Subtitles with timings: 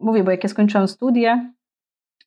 [0.00, 1.52] mówię, bo jak ja skończyłam studia,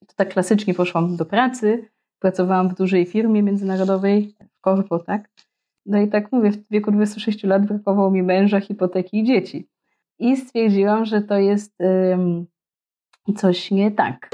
[0.08, 1.90] to tak klasycznie poszłam do pracy,
[2.20, 5.30] pracowałam w dużej firmie międzynarodowej, w korpo, tak?
[5.86, 9.68] No i tak mówię, w wieku 26 lat brakowało mi męża, hipoteki i dzieci.
[10.20, 11.78] I stwierdziłam, że to jest
[13.38, 14.30] coś nie tak.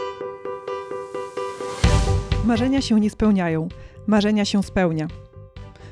[2.45, 3.67] Marzenia się nie spełniają,
[4.07, 5.07] marzenia się spełnia.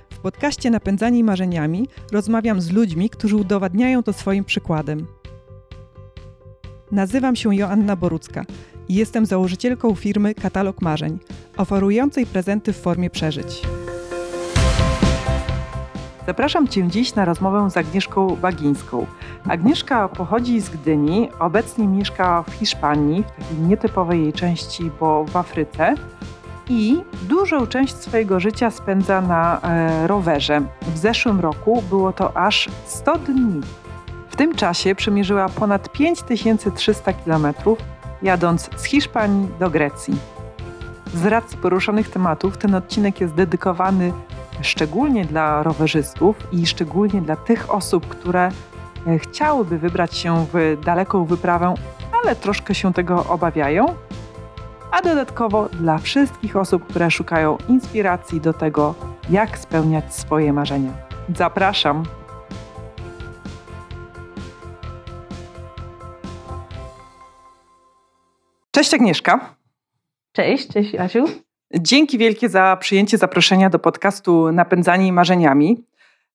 [0.10, 5.08] W podcaście Napędzani Marzeniami rozmawiam z ludźmi, którzy udowadniają to swoim przykładem.
[6.94, 8.46] Nazywam się Joanna Borucka
[8.90, 11.20] i jestem założycielką firmy Katalog Marzeń,
[11.58, 13.62] oferującej prezenty w formie przeżyć.
[16.28, 19.06] Zapraszam Cię dziś na rozmowę z Agnieszką Bagińską.
[19.50, 25.36] Agnieszka pochodzi z Gdyni, obecnie mieszka w Hiszpanii, w takiej nietypowej jej części, bo w
[25.36, 25.96] Afryce
[26.70, 30.62] i dużą część swojego życia spędza na e, rowerze.
[30.82, 33.62] W zeszłym roku było to aż 100 dni.
[34.34, 37.48] W tym czasie przemierzyła ponad 5300 km,
[38.22, 40.16] jadąc z Hiszpanii do Grecji.
[41.14, 44.14] Z racji poruszonych tematów ten odcinek jest dedykowany
[44.62, 48.52] szczególnie dla rowerzystów i szczególnie dla tych osób, które
[49.08, 51.74] e, chciałyby wybrać się w daleką wyprawę,
[52.24, 53.86] ale troszkę się tego obawiają,
[54.92, 58.96] a dodatkowo dla wszystkich osób, które szukają inspiracji do tego,
[59.30, 60.92] jak spełniać swoje marzenia.
[61.38, 62.23] Zapraszam!
[68.76, 69.56] Cześć Agnieszka.
[70.32, 71.26] Cześć, cześć Asiu.
[71.80, 75.86] Dzięki wielkie za przyjęcie zaproszenia do podcastu Napędzani Marzeniami.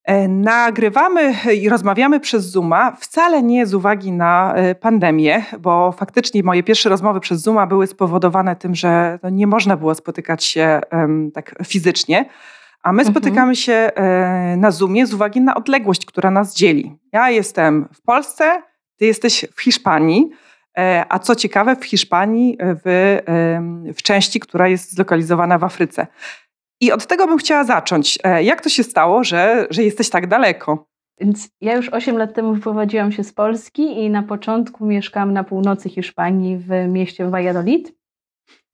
[0.05, 6.42] E, nagrywamy i rozmawiamy przez Zooma wcale nie z uwagi na e, pandemię, bo faktycznie
[6.42, 10.81] moje pierwsze rozmowy przez Zooma były spowodowane tym, że no, nie można było spotykać się
[11.34, 12.28] tak fizycznie.
[12.83, 13.14] A my mhm.
[13.14, 16.97] spotykamy się e, na Zoomie z uwagi na odległość, która nas dzieli.
[17.12, 18.62] Ja jestem w Polsce,
[18.97, 20.31] ty jesteś w Hiszpanii.
[20.79, 23.19] E, a co ciekawe, w Hiszpanii, e, w,
[23.97, 26.07] w części, która jest zlokalizowana w Afryce.
[26.81, 28.19] I od tego bym chciała zacząć.
[28.25, 30.87] E, jak to się stało, że, że jesteś tak daleko?
[31.21, 35.44] Więc ja już 8 lat temu wyprowadziłam się z Polski i na początku mieszkałam na
[35.44, 37.93] północy Hiszpanii w mieście Valladolid.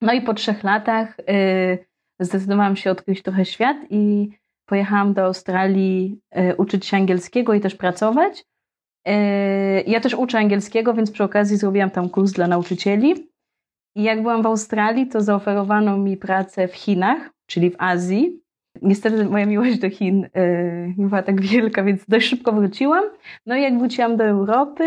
[0.00, 1.86] No i po trzech latach y,
[2.20, 4.30] zdecydowałam się odkryć trochę świat i
[4.66, 8.44] pojechałam do Australii y, uczyć się angielskiego i też pracować.
[9.06, 13.14] Yy, ja też uczę angielskiego, więc przy okazji zrobiłam tam kurs dla nauczycieli.
[13.96, 18.40] I jak byłam w Australii, to zaoferowano mi pracę w Chinach, czyli w Azji.
[18.82, 23.04] Niestety moja miłość do Chin yy, nie była tak wielka, więc dość szybko wróciłam.
[23.46, 24.84] No i jak wróciłam do Europy,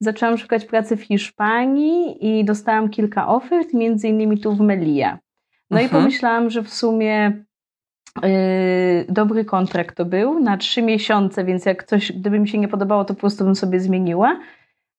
[0.00, 5.18] zaczęłam szukać pracy w Hiszpanii i dostałam kilka ofert, między innymi tu w Melilla.
[5.70, 5.86] No mhm.
[5.86, 7.44] i pomyślałam, że w sumie
[9.08, 13.04] dobry kontrakt to był na trzy miesiące, więc jak coś, gdyby mi się nie podobało,
[13.04, 14.40] to po prostu bym sobie zmieniła.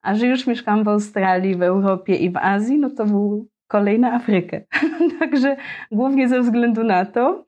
[0.01, 3.99] A że już mieszkam w Australii, w Europie i w Azji, no to był kolej
[3.99, 4.61] na Afrykę.
[5.19, 5.57] Także
[5.91, 7.45] głównie ze względu na to.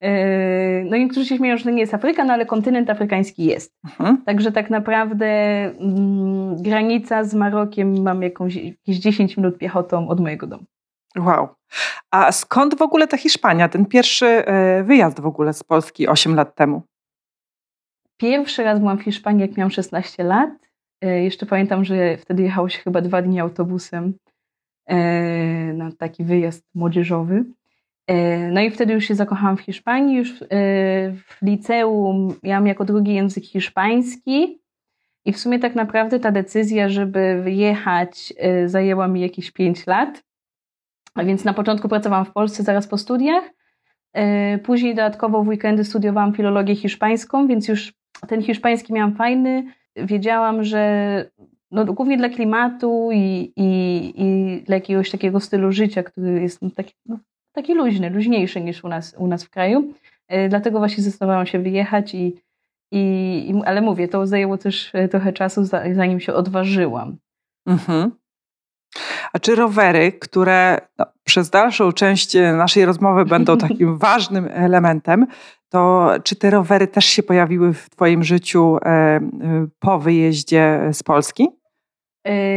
[0.00, 0.08] Yy,
[0.90, 3.74] no niektórzy się śmieją, że to nie jest Afryka, no ale kontynent afrykański jest.
[3.84, 4.16] Mhm.
[4.16, 10.46] Także tak naprawdę mm, granica z Marokiem mam jakąś, jakieś 10 minut piechotą od mojego
[10.46, 10.64] domu.
[11.16, 11.48] Wow.
[12.10, 16.34] A skąd w ogóle ta Hiszpania, ten pierwszy e, wyjazd w ogóle z Polski 8
[16.34, 16.82] lat temu?
[18.16, 20.50] Pierwszy raz byłam w Hiszpanii, jak miałam 16 lat.
[21.00, 24.14] E, jeszcze pamiętam, że wtedy jechało się chyba dwa dni autobusem
[24.86, 24.96] e,
[25.72, 27.44] na taki wyjazd młodzieżowy.
[28.52, 30.16] No i wtedy już się zakochałam w Hiszpanii.
[30.16, 30.44] Już
[31.16, 34.60] w liceum miałam jako drugi język hiszpański.
[35.24, 38.32] I w sumie tak naprawdę ta decyzja, żeby wyjechać,
[38.66, 40.22] zajęła mi jakieś 5 lat.
[41.16, 43.44] Więc na początku pracowałam w Polsce zaraz po studiach.
[44.12, 47.92] E, później dodatkowo w weekendy studiowałam filologię hiszpańską, więc już
[48.28, 49.64] ten hiszpański miałam fajny.
[49.96, 51.24] Wiedziałam, że
[51.70, 56.70] no, głównie dla klimatu i, i, i dla jakiegoś takiego stylu życia, który jest no,
[56.70, 57.18] taki, no,
[57.52, 59.94] taki luźny, luźniejszy niż u nas, u nas w kraju.
[60.28, 62.36] E, dlatego właśnie zdecydowałam się wyjechać i,
[62.92, 67.16] i, ale mówię, to zajęło też e, trochę czasu, zanim się odważyłam.
[67.66, 68.10] Mhm.
[69.32, 75.26] A czy rowery, które no, przez dalszą część e, naszej rozmowy będą takim ważnym elementem,
[75.68, 79.20] to czy te rowery też się pojawiły w Twoim życiu e, e,
[79.78, 81.48] po wyjeździe z Polski?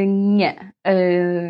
[0.08, 0.74] nie.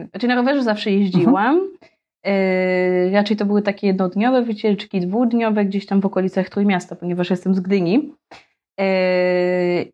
[0.10, 1.56] Znaczy na rowerze zawsze jeździłam.
[1.56, 3.14] Mhm.
[3.14, 7.60] Raczej to były takie jednodniowe wycieczki, dwudniowe, gdzieś tam w okolicach Trójmiasta, ponieważ jestem z
[7.60, 8.14] Gdyni.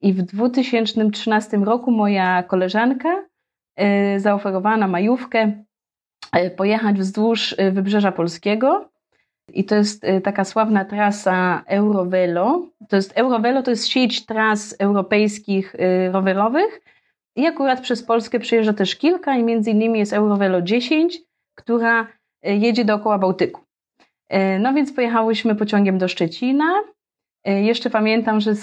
[0.02, 3.24] I w 2013 roku moja koleżanka
[4.18, 5.64] zaoferowała na majówkę
[6.38, 8.90] y, pojechać wzdłuż y, Wybrzeża Polskiego.
[9.54, 12.68] I to jest taka sławna trasa Eurovelo.
[12.90, 15.76] To jest Eurovelo to jest sieć tras europejskich
[16.12, 16.82] rowerowych,
[17.36, 21.20] I akurat przez Polskę przyjeżdża też kilka i między innymi jest Eurovelo 10,
[21.56, 22.08] która
[22.44, 23.62] jedzie dookoła Bałtyku.
[24.60, 26.66] No więc pojechałyśmy pociągiem do Szczecina.
[27.46, 28.54] Jeszcze pamiętam, że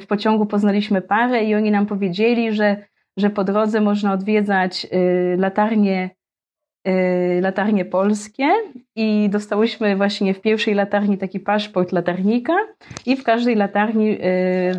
[0.00, 2.86] w pociągu poznaliśmy parę i oni nam powiedzieli, że,
[3.16, 4.86] że po drodze można odwiedzać
[5.36, 6.16] latarnie
[6.88, 8.48] Y, latarnie polskie
[8.96, 12.56] i dostałyśmy właśnie w pierwszej latarni taki paszport latarnika
[13.06, 14.18] i w każdej latarni y,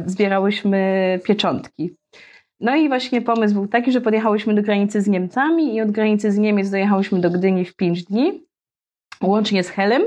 [0.05, 1.95] zbierałyśmy pieczątki.
[2.59, 6.31] No i właśnie pomysł był taki, że podjechałyśmy do granicy z Niemcami i od granicy
[6.31, 8.43] z Niemiec dojechałyśmy do Gdyni w 5 dni,
[9.23, 10.01] łącznie z Helem.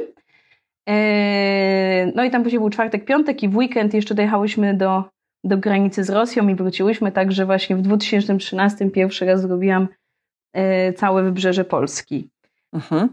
[0.91, 5.05] Y, no i tam później był czwartek, piątek i w weekend jeszcze dojechałyśmy do,
[5.45, 9.89] do granicy z Rosją i wróciłyśmy, także właśnie w 2013 pierwszy raz zrobiłam
[10.57, 12.29] Y, całe wybrzeże Polski.
[12.73, 13.09] Mhm.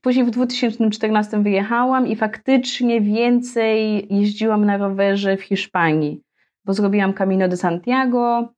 [0.00, 6.22] Później w 2014 wyjechałam i faktycznie więcej jeździłam na rowerze w Hiszpanii,
[6.64, 8.48] bo zrobiłam Camino de Santiago,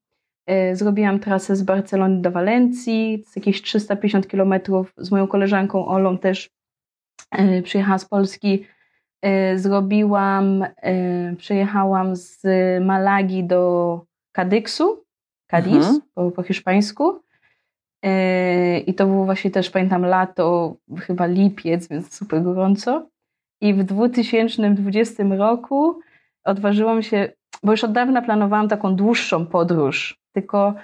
[0.50, 6.19] y, zrobiłam trasę z Barcelony do Walencji, z jakieś 350 kilometrów z moją koleżanką Olą
[6.19, 6.50] też
[7.38, 8.67] y, przyjechała z Polski.
[9.57, 10.65] Zrobiłam,
[11.37, 12.43] przejechałam z
[12.81, 14.01] Malagi do
[14.33, 15.05] Kadyksu,
[15.51, 16.01] Cadiz mhm.
[16.15, 17.21] po, po hiszpańsku.
[18.03, 23.09] Yy, I to było właśnie też, pamiętam, lato, chyba lipiec, więc super gorąco.
[23.61, 26.01] I w 2020 roku
[26.45, 27.33] odważyłam się,
[27.63, 30.75] bo już od dawna planowałam taką dłuższą podróż, tylko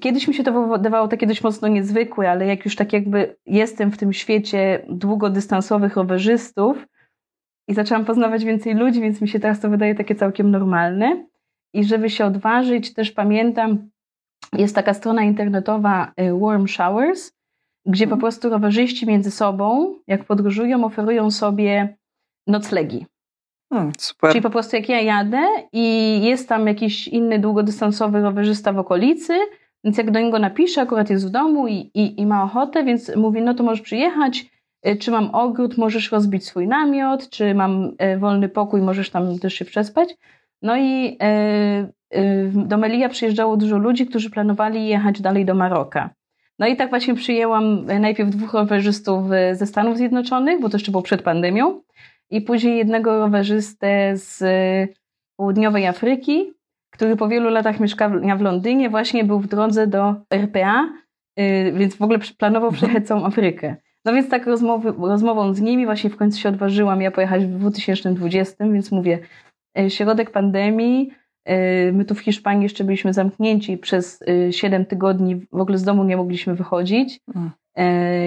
[0.00, 3.90] kiedyś mi się to wydawało takie dość mocno niezwykłe, ale jak już tak jakby jestem
[3.90, 6.86] w tym świecie długodystansowych rowerzystów
[7.68, 11.26] i zaczęłam poznawać więcej ludzi, więc mi się teraz to wydaje takie całkiem normalne.
[11.74, 13.90] I żeby się odważyć, też pamiętam,
[14.52, 17.32] jest taka strona internetowa y, Warm Showers,
[17.86, 18.20] gdzie po mhm.
[18.20, 21.96] prostu rowerzyści między sobą, jak podróżują, oferują sobie
[22.46, 23.06] noclegi.
[23.72, 24.30] Hmm, super.
[24.30, 25.42] Czyli po prostu jak ja jadę
[25.72, 29.34] i jest tam jakiś inny długodystansowy rowerzysta w okolicy,
[29.84, 33.16] więc jak do niego napiszę, akurat jest w domu i, i, i ma ochotę, więc
[33.16, 34.50] mówi, no to możesz przyjechać,
[35.00, 39.54] czy mam ogród, możesz rozbić swój namiot, czy mam y, wolny pokój, możesz tam też
[39.54, 40.16] się przespać.
[40.62, 41.18] No i
[42.54, 46.10] do Melilla przyjeżdżało dużo ludzi, którzy planowali jechać dalej do Maroka.
[46.58, 51.02] No i tak właśnie przyjęłam najpierw dwóch rowerzystów ze Stanów Zjednoczonych, bo to jeszcze było
[51.02, 51.80] przed pandemią,
[52.30, 54.44] i później jednego rowerzystę z
[55.36, 56.52] południowej Afryki,
[56.90, 60.84] który po wielu latach mieszkania w Londynie, właśnie był w drodze do RPA,
[61.40, 63.76] y, więc w ogóle planował przejechać całą Afrykę.
[64.04, 67.58] No więc tak rozmowy, rozmową z nimi właśnie w końcu się odważyłam ja pojechać w
[67.58, 69.18] 2020, więc mówię,
[69.78, 71.10] y, środek pandemii,
[71.48, 75.82] Y, my tu w Hiszpanii jeszcze byliśmy zamknięci przez 7 y, tygodni, w ogóle z
[75.82, 77.20] domu nie mogliśmy wychodzić.
[77.34, 77.50] Mm.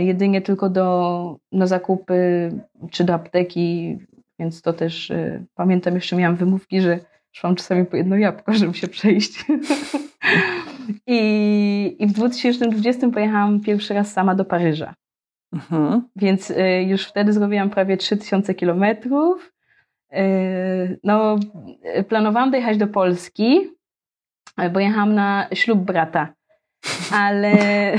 [0.05, 2.51] Jedynie tylko do, na zakupy
[2.91, 3.97] czy do apteki,
[4.39, 5.11] więc to też
[5.55, 6.99] pamiętam jeszcze miałam wymówki, że
[7.31, 9.45] szłam czasami po jedno jabłko, żeby się przejść.
[11.07, 14.93] I, I w 2020 pojechałam pierwszy raz sama do Paryża.
[15.53, 16.01] Mhm.
[16.15, 16.53] Więc
[16.85, 19.53] już wtedy zrobiłam prawie 3000 kilometrów.
[20.11, 21.35] Yy, no,
[22.07, 23.59] planowałam dojechać do Polski,
[24.73, 26.33] bo jechałam na ślub brata.
[27.13, 27.53] Ale.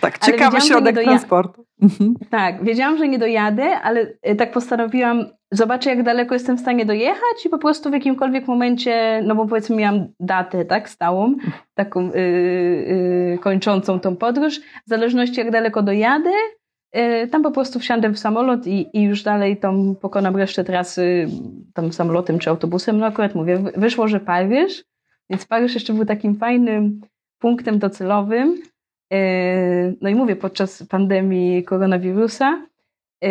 [0.00, 1.66] Tak, ciekawy ale środek transportu.
[1.82, 2.14] Mhm.
[2.30, 4.06] Tak, wiedziałam, że nie dojadę, ale
[4.38, 9.22] tak postanowiłam, zobaczę, jak daleko jestem w stanie dojechać i po prostu w jakimkolwiek momencie,
[9.24, 11.34] no bo powiedzmy, miałam datę, tak, stałą,
[11.74, 12.20] taką yy,
[13.30, 14.60] yy, kończącą tą podróż.
[14.60, 16.30] W zależności, jak daleko dojadę,
[17.30, 21.28] tam po prostu wsiądę w samolot i, i już dalej tam pokonam resztę trasy
[21.74, 22.98] tam samolotem czy autobusem.
[22.98, 24.84] No akurat mówię, wyszło, że Paryż,
[25.30, 27.00] więc Paryż jeszcze był takim fajnym
[27.38, 28.62] punktem docelowym.
[29.12, 32.66] E, no i mówię, podczas pandemii koronawirusa,
[33.24, 33.28] e,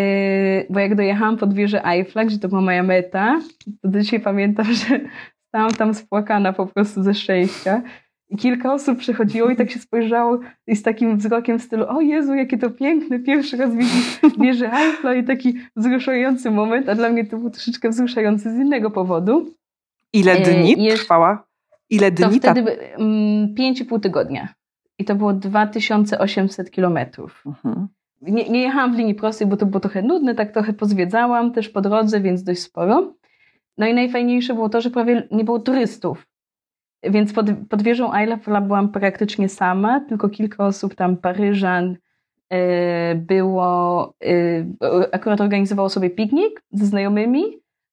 [0.69, 3.39] bo jak dojechałam pod wieżę Eiffla, gdzie to była moja meta,
[3.81, 4.99] to dzisiaj pamiętam, że
[5.47, 7.81] stałam tam spłakana po prostu ze szczęścia.
[8.29, 12.01] I kilka osób przychodziło i tak się spojrzało i z takim wzrokiem w stylu o
[12.01, 13.71] Jezu, jakie to piękne, pierwszy raz
[14.41, 18.91] wieżę Eiffla i taki wzruszający moment, a dla mnie to był troszeczkę wzruszający z innego
[18.91, 19.53] powodu.
[20.13, 21.47] Ile e, dni e, trwała?
[21.89, 22.39] Ile dni?
[22.39, 24.53] To wtedy mm, pięć i pół tygodnia.
[24.99, 27.43] I to było 2800 kilometrów.
[27.45, 27.87] Mhm.
[28.21, 31.69] Nie, nie jechałam w linii prostej, bo to było trochę nudne, tak trochę pozwiedzałam też
[31.69, 33.13] po drodze, więc dość sporo.
[33.77, 36.27] No i najfajniejsze było to, że prawie nie było turystów.
[37.03, 41.97] Więc pod, pod wieżą Eiffla byłam praktycznie sama, tylko kilka osób tam, Paryżan,
[42.49, 47.43] e, było, e, akurat organizowało sobie piknik ze znajomymi,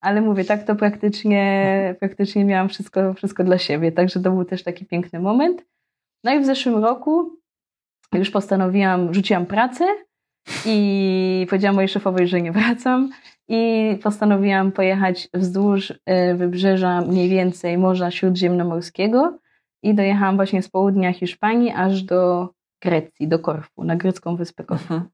[0.00, 4.62] ale mówię, tak to praktycznie, praktycznie miałam wszystko, wszystko dla siebie, także to był też
[4.62, 5.64] taki piękny moment.
[6.24, 7.38] No i w zeszłym roku
[8.14, 9.84] już postanowiłam, rzuciłam pracę
[10.66, 13.10] i powiedziałam mojej szefowej, że nie wracam
[13.52, 19.38] i postanowiłam pojechać wzdłuż e, wybrzeża mniej więcej Morza Śródziemnomorskiego
[19.83, 22.49] i dojechałam właśnie z południa Hiszpanii aż do
[22.83, 24.95] Grecji, do Korfu, na grecką wyspę Korfu.
[24.95, 25.11] Mhm.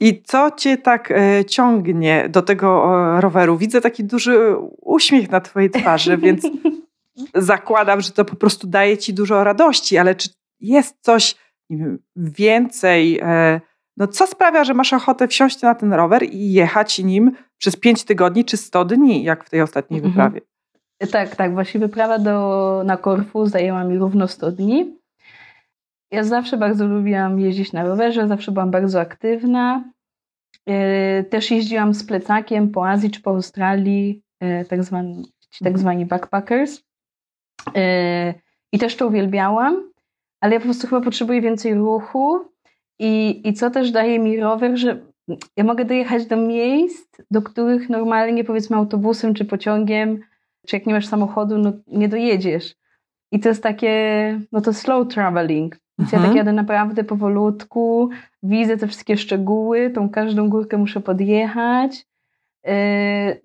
[0.00, 2.84] I co cię tak e, ciągnie do tego
[3.16, 3.56] e, roweru?
[3.56, 6.46] Widzę taki duży uśmiech na twojej twarzy, więc
[7.34, 10.28] zakładam, że to po prostu daje ci dużo radości, ale czy
[10.60, 11.34] jest coś
[11.70, 13.20] wiem, więcej?
[13.22, 13.60] E,
[13.96, 18.04] no co sprawia, że masz ochotę wsiąść na ten rower i jechać nim przez 5
[18.04, 20.12] tygodni czy 100 dni, jak w tej ostatniej mhm.
[20.12, 20.40] wyprawie?
[21.12, 21.52] Tak, tak.
[21.52, 24.98] Właśnie wyprawa do, na Korfu zajęła mi równo 100 dni.
[26.10, 29.84] Ja zawsze bardzo lubiłam jeździć na rowerze, zawsze byłam bardzo aktywna.
[30.66, 35.78] E, też jeździłam z plecakiem po Azji czy po Australii, e, tak zwani, tak mhm.
[35.78, 36.82] zwani backpackers.
[37.76, 38.34] E,
[38.72, 39.90] I też to uwielbiałam,
[40.40, 42.53] ale ja po prostu chyba potrzebuję więcej ruchu.
[42.98, 45.00] I, I co też daje mi rower, że
[45.56, 50.20] ja mogę dojechać do miejsc, do których normalnie powiedzmy autobusem czy pociągiem,
[50.66, 52.74] czy jak nie masz samochodu, no nie dojedziesz.
[53.32, 55.78] I to jest takie, no to slow traveling.
[55.98, 56.22] Więc mhm.
[56.22, 58.10] ja tak jadę naprawdę powolutku,
[58.42, 62.06] widzę te wszystkie szczegóły, tą każdą górkę muszę podjechać.
[62.64, 62.72] Yy,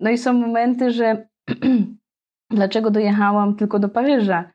[0.00, 1.28] no i są momenty, że
[2.50, 4.52] dlaczego dojechałam tylko do Paryża?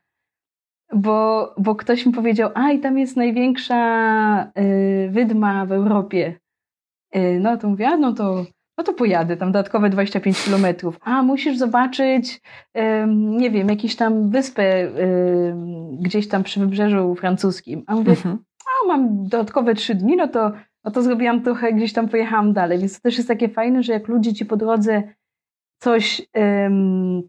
[0.94, 6.40] Bo, bo ktoś mi powiedział, a i tam jest największa yy, wydma w Europie.
[7.14, 8.44] Yy, no to mówię, a no to
[8.78, 10.98] no to pojadę tam dodatkowe 25 kilometrów.
[11.00, 12.40] A musisz zobaczyć,
[13.16, 14.92] nie wiem, jakieś tam wyspę
[16.00, 17.84] gdzieś tam przy wybrzeżu francuskim.
[17.86, 18.38] A mówię, mhm.
[18.66, 20.52] a mam dodatkowe 3 dni, no to,
[20.84, 22.78] no to zrobiłam trochę, gdzieś tam pojechałam dalej.
[22.78, 25.02] Więc to też jest takie fajne, że jak ludzie ci po drodze
[25.78, 27.22] coś um,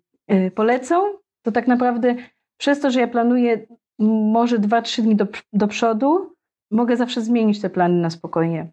[0.55, 0.95] polecą,
[1.41, 2.15] to tak naprawdę
[2.57, 3.67] przez to, że ja planuję
[3.99, 6.35] może 2-3 dni do, do przodu,
[6.71, 8.71] mogę zawsze zmienić te plany na spokojnie.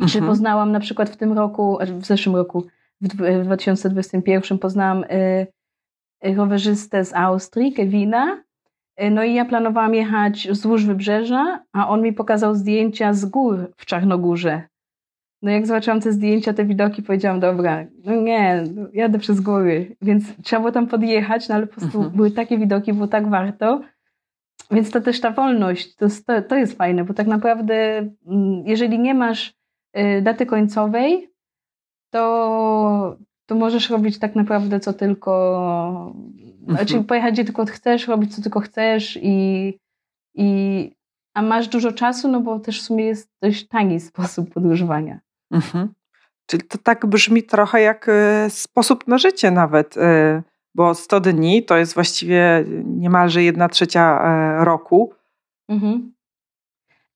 [0.00, 0.08] Mhm.
[0.08, 2.66] Czy poznałam na przykład w tym roku, w zeszłym roku,
[3.00, 5.46] w 2021 poznałam y,
[6.36, 8.42] rowerzystę z Austrii, Kevina.
[9.02, 13.72] Y, no i ja planowałam jechać wzdłuż wybrzeża, a on mi pokazał zdjęcia z gór
[13.76, 14.62] w Czarnogórze.
[15.42, 20.24] No jak zobaczyłam te zdjęcia, te widoki, powiedziałam, dobra, no nie, jadę przez góry, więc
[20.42, 22.16] trzeba było tam podjechać, no ale po prostu mhm.
[22.16, 23.80] były takie widoki, było tak warto.
[24.70, 27.74] Więc to też ta wolność, to, to, to jest fajne, bo tak naprawdę
[28.26, 29.58] mm, jeżeli nie masz
[29.96, 31.30] Y, daty końcowej,
[32.10, 33.16] to,
[33.46, 36.14] to możesz robić tak naprawdę co tylko,
[36.68, 36.86] mhm.
[36.86, 39.78] czyli pojechać gdzie tylko chcesz, robić co tylko chcesz i,
[40.34, 40.90] i
[41.34, 45.20] a masz dużo czasu, no bo też w sumie jest dość tani sposób podróżowania.
[45.50, 45.88] Mhm.
[46.46, 50.00] Czyli to tak brzmi trochę jak y, sposób na życie nawet, y,
[50.74, 55.12] bo 100 dni to jest właściwie niemalże jedna trzecia e, roku.
[55.68, 56.12] Mhm.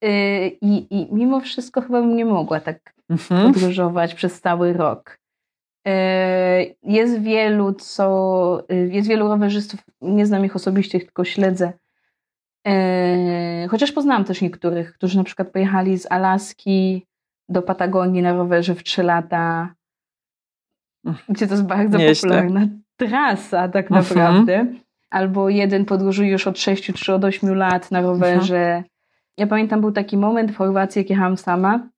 [0.04, 3.52] Y, I, I mimo wszystko chyba bym nie mogła tak mhm.
[3.52, 5.18] podróżować przez cały rok.
[6.82, 11.72] Jest wielu, co, jest wielu rowerzystów, nie znam ich osobiście, tylko śledzę.
[13.68, 17.06] Chociaż poznałam też niektórych, którzy na przykład pojechali z Alaski
[17.48, 19.74] do Patagonii na rowerze w 3 lata,
[21.28, 22.30] gdzie to jest bardzo Nieźle.
[22.30, 24.02] popularna trasa tak mhm.
[24.02, 24.54] naprawdę.
[24.54, 24.80] Mhm.
[25.10, 28.66] Albo jeden podróżuje już od 6 czy od 8 lat na rowerze.
[28.66, 28.84] Mhm.
[29.36, 31.88] Ja pamiętam, był taki moment w Chorwacji, jak jechałam sama.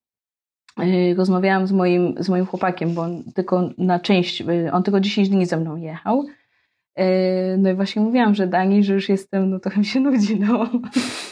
[0.83, 5.01] Y, rozmawiałam z moim, z moim chłopakiem, bo on tylko na część, y, on tylko
[5.01, 6.25] 10 dni ze mną jechał.
[6.99, 7.03] Y,
[7.59, 10.69] no i właśnie mówiłam, że Dani, że już jestem, no trochę mi się nudzi, no.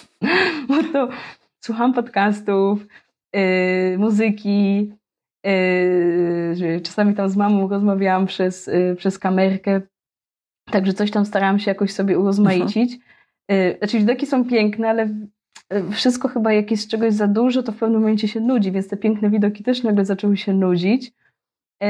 [0.68, 1.08] Bo to
[1.60, 2.86] słucham podcastów,
[3.98, 4.92] muzyki,
[6.82, 9.80] czasami tam z mamą rozmawiałam przez, przez kamerkę,
[10.70, 12.98] także coś tam starałam się jakoś sobie urozmaicić.
[13.48, 13.78] Mhm.
[13.78, 15.08] Znaczy widoki są piękne, ale
[15.90, 18.96] wszystko chyba jak jest czegoś za dużo, to w pewnym momencie się nudzi, więc te
[18.96, 21.12] piękne widoki też nagle zaczęły się nudzić.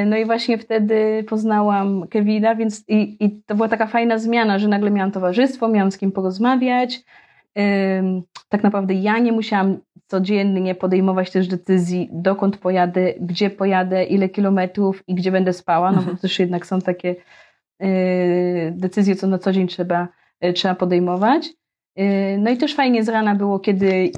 [0.07, 4.69] No i właśnie wtedy poznałam Kevina, więc i, i to była taka fajna zmiana, że
[4.69, 7.05] nagle miałam towarzystwo, miałam z kim porozmawiać.
[8.49, 9.79] Tak naprawdę ja nie musiałam
[10.13, 15.97] codziennie podejmować też decyzji, dokąd pojadę, gdzie pojadę, ile kilometrów i gdzie będę spała, no
[15.97, 16.19] bo mhm.
[16.19, 17.15] też jednak są takie
[17.81, 20.09] e, decyzje, co na co dzień trzeba,
[20.41, 21.49] e, trzeba podejmować.
[21.99, 24.11] Y, no i też fajnie z rana było, kiedy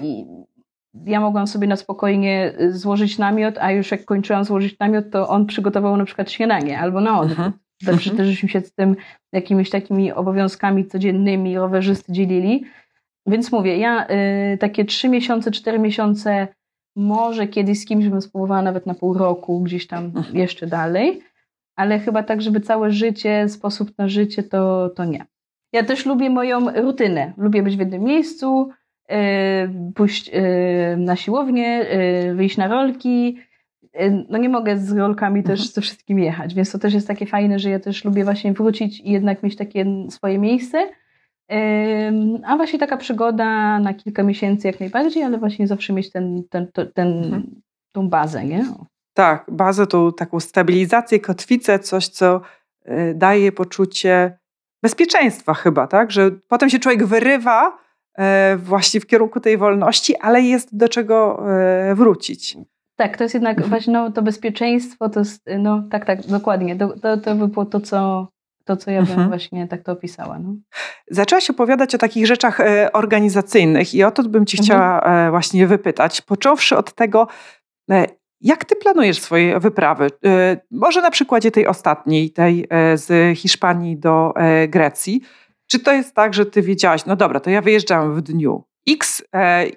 [1.06, 5.28] ja mogłam sobie na spokojnie y, złożyć namiot, a już jak kończyłam złożyć namiot, to
[5.28, 7.38] on przygotował na przykład śniadanie albo na odwrót.
[7.38, 7.52] Mhm.
[7.82, 8.16] Zawsze mhm.
[8.16, 8.96] też żeśmy się z tym
[9.32, 12.64] jakimiś takimi obowiązkami codziennymi rowerzysty dzielili.
[13.26, 14.06] Więc mówię, ja
[14.54, 16.48] y, takie trzy miesiące, cztery miesiące,
[16.96, 20.36] może kiedyś z kimś bym spróbowała nawet na pół roku, gdzieś tam mhm.
[20.36, 21.22] jeszcze dalej,
[21.76, 25.24] ale chyba tak, żeby całe życie, sposób na życie, to, to nie.
[25.72, 27.32] Ja też lubię moją rutynę.
[27.36, 28.70] Lubię być w jednym miejscu,
[29.08, 29.16] yy,
[29.94, 31.86] pójść yy, na siłownię,
[32.24, 33.38] yy, wyjść na rolki,
[34.28, 35.68] no nie mogę z rolkami też mhm.
[35.68, 39.00] ze wszystkim jechać, więc to też jest takie fajne, że ja też lubię właśnie wrócić
[39.00, 40.88] i jednak mieć takie swoje miejsce.
[42.46, 46.68] A właśnie taka przygoda na kilka miesięcy jak najbardziej, ale właśnie zawsze mieć ten, ten,
[46.94, 47.60] ten, mhm.
[47.92, 48.64] tą bazę, nie?
[49.14, 52.40] Tak, bazę, tą taką stabilizację, kotwicę, coś, co
[52.88, 54.38] y, daje poczucie
[54.82, 56.10] bezpieczeństwa chyba, tak?
[56.10, 57.78] Że potem się człowiek wyrywa
[58.18, 62.56] e, właśnie w kierunku tej wolności, ale jest do czego e, wrócić.
[62.96, 63.70] Tak, to jest jednak mhm.
[63.70, 66.76] właśnie no, to bezpieczeństwo, to jest, no tak, tak, dokładnie.
[66.76, 68.28] To, to, to by było to, co,
[68.64, 69.28] to, co ja bym mhm.
[69.28, 70.38] właśnie tak to opisała.
[70.38, 70.54] No.
[71.10, 74.64] Zaczęłaś opowiadać o takich rzeczach e, organizacyjnych i o to bym Cię mhm.
[74.64, 76.20] chciała właśnie wypytać.
[76.20, 77.28] Począwszy od tego,
[78.44, 80.10] jak ty planujesz swoje wyprawy?
[80.24, 85.20] E, może na przykładzie tej ostatniej, tej e, z Hiszpanii do e, Grecji.
[85.66, 89.22] Czy to jest tak, że ty wiedziałaś, no dobra, to ja wyjeżdżam w dniu X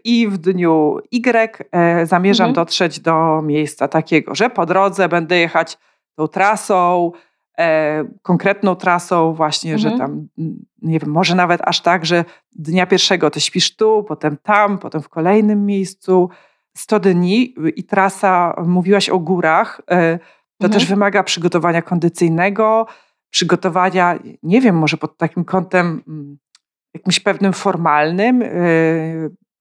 [0.03, 1.67] i w dniu Y
[2.03, 2.65] zamierzam mhm.
[2.65, 5.77] dotrzeć do miejsca takiego, że po drodze będę jechać
[6.15, 7.12] tą trasą,
[8.21, 9.91] konkretną trasą, właśnie, mhm.
[9.91, 10.27] że tam,
[10.81, 15.01] nie wiem, może nawet aż tak, że dnia pierwszego ty śpisz tu, potem tam, potem
[15.01, 16.29] w kolejnym miejscu
[16.77, 20.19] 100 dni i trasa, mówiłaś o górach, e,
[20.57, 20.73] to mhm.
[20.73, 22.87] też wymaga przygotowania kondycyjnego,
[23.29, 26.37] przygotowania, nie wiem, może pod takim kątem mm,
[26.93, 28.49] jakimś pewnym formalnym, e,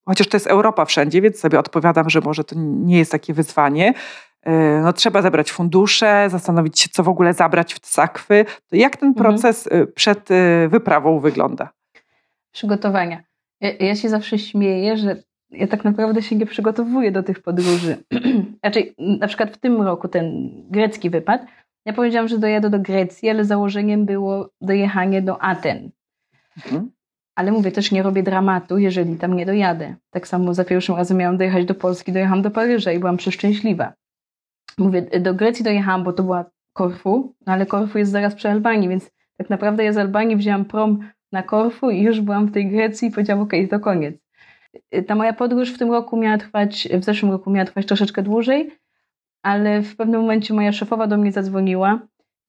[0.08, 3.94] chociaż to jest Europa wszędzie, więc sobie odpowiadam, że może to nie jest takie wyzwanie.
[4.46, 8.44] E, no, trzeba zebrać fundusze, zastanowić się, co w ogóle zabrać w sakwy.
[8.70, 9.24] To jak ten mhm.
[9.24, 9.92] proces mhm.
[9.94, 10.28] przed
[10.68, 11.68] wyprawą wygląda?
[12.52, 13.22] Przygotowania.
[13.60, 15.16] Ja, ja się zawsze śmieję, że
[15.50, 17.96] ja tak naprawdę się nie przygotowuję do tych podróży.
[18.62, 21.46] Raczej na przykład w tym roku ten grecki wypad,
[21.84, 25.90] ja powiedziałam, że dojadę do Grecji, ale założeniem było dojechanie do Aten.
[26.56, 26.90] Mhm.
[27.34, 29.94] Ale mówię, też nie robię dramatu, jeżeli tam nie dojadę.
[30.10, 33.92] Tak samo za pierwszym razem miałam dojechać do Polski, dojechałam do Paryża i byłam przeszczęśliwa.
[34.78, 38.88] Mówię, do Grecji dojechałam, bo to była Korfu, no ale Korfu jest zaraz przy Albanii,
[38.88, 40.98] więc tak naprawdę ja z Albanii wzięłam prom
[41.32, 44.16] na Korfu i już byłam w tej Grecji i powiedziałam, okej, okay, to koniec.
[45.06, 48.70] Ta moja podróż w tym roku miała trwać, w zeszłym roku miała trwać troszeczkę dłużej,
[49.42, 52.00] ale w pewnym momencie moja szefowa do mnie zadzwoniła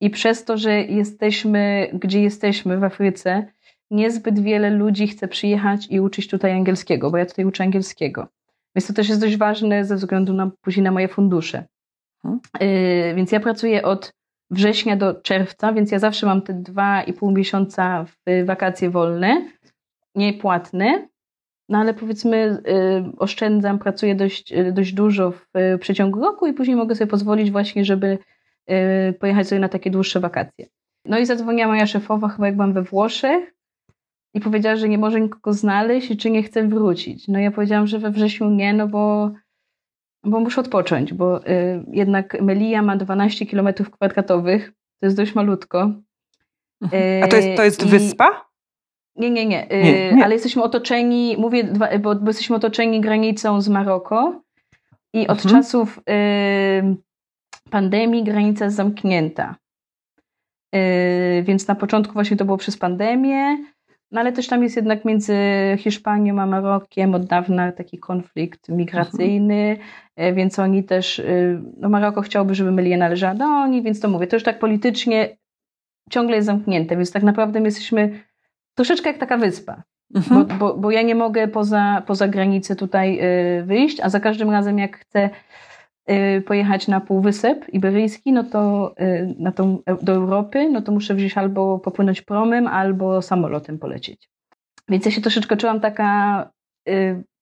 [0.01, 3.45] i przez to, że jesteśmy, gdzie jesteśmy w Afryce,
[3.91, 8.28] niezbyt wiele ludzi chce przyjechać i uczyć tutaj angielskiego, bo ja tutaj uczę angielskiego.
[8.75, 11.65] Więc to też jest dość ważne ze względu na później na moje fundusze.
[12.23, 12.39] Hmm.
[12.62, 14.13] Yy, więc ja pracuję od
[14.51, 19.49] września do czerwca, więc ja zawsze mam te dwa i pół miesiąca w wakacje wolne,
[20.15, 21.08] niepłatne.
[21.69, 26.53] No ale powiedzmy, y, oszczędzam, pracuję dość, y, dość dużo w y, przeciągu roku i
[26.53, 28.17] później mogę sobie pozwolić właśnie, żeby
[29.19, 30.67] pojechać sobie na takie dłuższe wakacje.
[31.06, 33.53] No i zadzwoniła moja szefowa, chyba jak byłam we Włoszech
[34.34, 37.27] i powiedziała, że nie może nikogo znaleźć i czy nie chce wrócić.
[37.27, 39.32] No ja powiedziałam, że we wrześniu nie, no bo,
[40.23, 41.39] bo muszę odpocząć, bo
[41.91, 45.91] jednak Melia ma 12 km kwadratowych, to jest dość malutko.
[46.82, 47.23] Mhm.
[47.23, 48.47] A to jest, to jest wyspa?
[49.15, 50.25] Nie, nie, nie, nie, nie.
[50.25, 51.63] Ale jesteśmy otoczeni, mówię,
[51.99, 54.41] bo, bo, jesteśmy otoczeni granicą z Maroko
[55.13, 55.56] i od mhm.
[55.56, 56.95] czasów y,
[57.69, 59.56] pandemii granica jest zamknięta.
[60.75, 63.58] Y, więc na początku właśnie to było przez pandemię,
[64.12, 65.36] no ale też tam jest jednak między
[65.78, 69.78] Hiszpanią a Marokiem od dawna taki konflikt migracyjny,
[70.15, 70.36] mhm.
[70.36, 74.28] więc oni też, y, no Maroko chciałby, żeby Melia należała do oni, więc to mówię,
[74.28, 75.38] to już tak politycznie
[76.10, 78.24] ciągle jest zamknięte, więc tak naprawdę my jesteśmy
[78.76, 79.84] troszeczkę jak taka wyspa.
[80.15, 80.46] Mhm.
[80.46, 83.20] Bo, bo, bo, ja nie mogę poza, poza granicę tutaj
[83.60, 85.30] y, wyjść, a za każdym razem jak chcę
[86.46, 91.38] pojechać na Półwysep Iberyjski, no to y, na tą, do Europy, no to muszę wziąć
[91.38, 94.30] albo popłynąć promem, albo samolotem polecieć.
[94.89, 96.50] Więc ja się troszeczkę czułam taka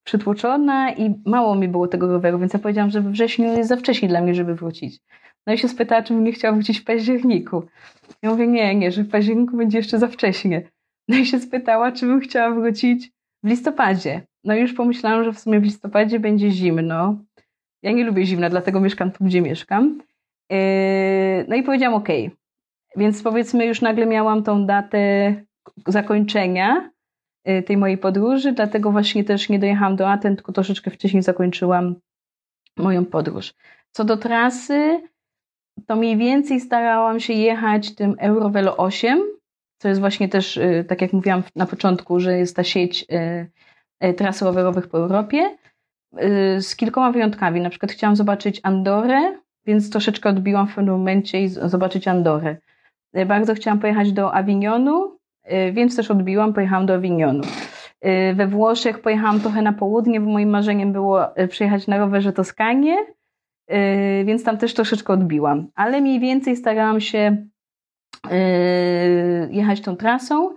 [0.06, 3.76] przytłoczona i mało mi było tego roweru, więc ja powiedziałam, że we wrześniu jest za
[3.76, 5.00] wcześnie dla mnie, żeby wrócić.
[5.46, 7.62] No i się spytała, czy nie chciała wrócić w październiku.
[8.22, 10.62] Ja mówię, nie, nie, że w październiku będzie jeszcze za wcześnie.
[11.08, 13.12] No i się spytała, czy bym chciała wrócić
[13.44, 14.22] w listopadzie.
[14.44, 17.16] No i już pomyślałam, że w sumie w listopadzie będzie zimno.
[17.82, 19.98] Ja nie lubię zimna, dlatego mieszkam tu, gdzie mieszkam.
[20.50, 20.58] Yy,
[21.48, 22.08] no i powiedziałam OK.
[22.96, 25.34] Więc powiedzmy, już nagle miałam tą datę
[25.86, 26.90] zakończenia
[27.44, 31.94] yy, tej mojej podróży, dlatego właśnie też nie dojechałam do Aten, tylko troszeczkę wcześniej zakończyłam
[32.76, 33.54] moją podróż.
[33.92, 35.00] Co do trasy,
[35.86, 39.22] to mniej więcej starałam się jechać tym Eurovelo 8,
[39.78, 43.06] co jest właśnie też, y, tak jak mówiłam na początku, że jest ta sieć
[44.16, 45.56] tras rowerowych po Europie,
[46.58, 47.60] z kilkoma wyjątkami.
[47.60, 52.56] Na przykład chciałam zobaczyć Andorę, więc troszeczkę odbiłam w pewnym momencie i zobaczyć Andorę.
[53.26, 55.18] Bardzo chciałam pojechać do Avignonu,
[55.72, 57.42] więc też odbiłam, pojechałam do Avignonu.
[58.34, 62.96] We Włoszech pojechałam trochę na południe, bo moim marzeniem było przyjechać na rowerze Toskanię,
[64.24, 65.66] więc tam też troszeczkę odbiłam.
[65.74, 67.36] Ale mniej więcej starałam się
[69.50, 70.54] jechać tą trasą,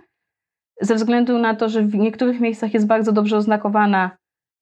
[0.80, 4.10] ze względu na to, że w niektórych miejscach jest bardzo dobrze oznakowana,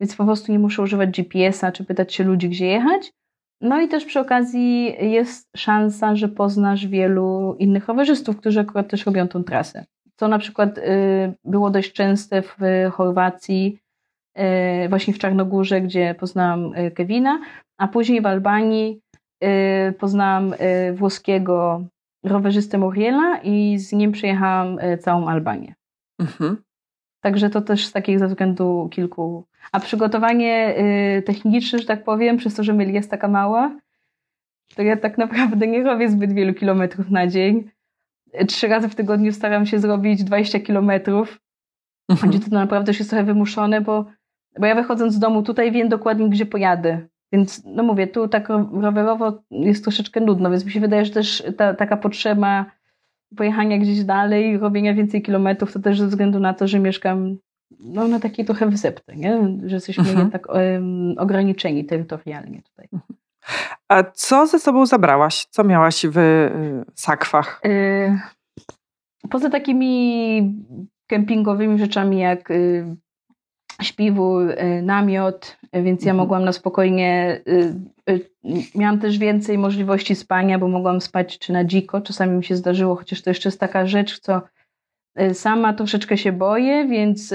[0.01, 3.13] więc po prostu nie muszę używać GPS-a czy pytać się ludzi, gdzie jechać.
[3.61, 9.07] No i też przy okazji jest szansa, że poznasz wielu innych rowerzystów, którzy akurat też
[9.07, 9.85] robią tą trasę.
[10.17, 10.83] Co na przykład y,
[11.45, 12.57] było dość częste w
[12.93, 13.79] Chorwacji,
[14.85, 17.41] y, właśnie w Czarnogórze, gdzie poznałam y, Kevina,
[17.79, 19.01] a później w Albanii
[19.99, 20.55] poznałam
[20.95, 21.85] włoskiego
[22.25, 25.75] rowerzystę Muriela i z nim przejechałam całą Albanię.
[26.21, 26.57] Mhm.
[27.20, 29.44] Także to też z takich ze względu kilku.
[29.72, 30.74] A przygotowanie
[31.18, 33.76] y, techniczne, że tak powiem, przez to, że myli jest taka mała,
[34.74, 37.70] to ja tak naprawdę nie robię zbyt wielu kilometrów na dzień.
[38.48, 41.40] Trzy razy w tygodniu staram się zrobić 20 kilometrów,
[42.09, 42.31] mhm.
[42.31, 44.04] gdzie to naprawdę już jest trochę wymuszone, bo,
[44.59, 47.09] bo ja wychodząc z domu tutaj wiem dokładnie, gdzie pojadę.
[47.33, 51.42] Więc no mówię, tu tak rowerowo jest troszeczkę nudno, więc mi się wydaje, że też
[51.57, 52.66] ta, taka potrzeba
[53.37, 57.37] pojechania gdzieś dalej, robienia więcej kilometrów, to też ze względu na to, że mieszkam
[57.81, 59.59] no, na takiej trochę wysepce, nie?
[59.67, 60.19] że jesteśmy mhm.
[60.19, 62.88] jednak um, ograniczeni terytorialnie tutaj.
[63.88, 65.47] A co ze sobą zabrałaś?
[65.51, 66.51] Co miałaś w y,
[66.95, 67.61] sakwach?
[67.67, 68.19] Y,
[69.31, 70.55] poza takimi
[71.07, 72.97] kempingowymi rzeczami jak y,
[73.83, 76.16] śpiwór, y, namiot, więc ja mhm.
[76.16, 77.40] mogłam na spokojnie.
[77.48, 77.74] Y,
[78.11, 78.28] y,
[78.74, 82.00] miałam też więcej możliwości spania, bo mogłam spać czy na dziko.
[82.00, 84.42] Czasami mi się zdarzyło, chociaż to jeszcze jest taka rzecz, co
[85.33, 87.35] sama troszeczkę się boję, więc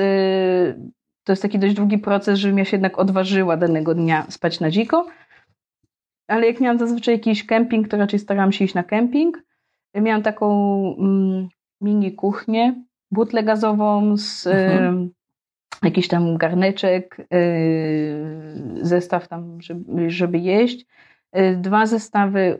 [1.23, 4.71] to jest taki dość długi proces, żebym ja się jednak odważyła danego dnia spać na
[4.71, 5.07] dziko.
[6.27, 9.43] Ale jak miałam zazwyczaj jakiś kemping, to raczej starałam się iść na kemping.
[9.95, 11.49] Miałam taką mm,
[11.81, 14.47] mini kuchnię, butlę gazową z.
[14.47, 15.09] Mhm
[15.83, 20.85] jakiś tam garneczek, y, zestaw tam, żeby, żeby jeść,
[21.37, 22.59] y, dwa zestawy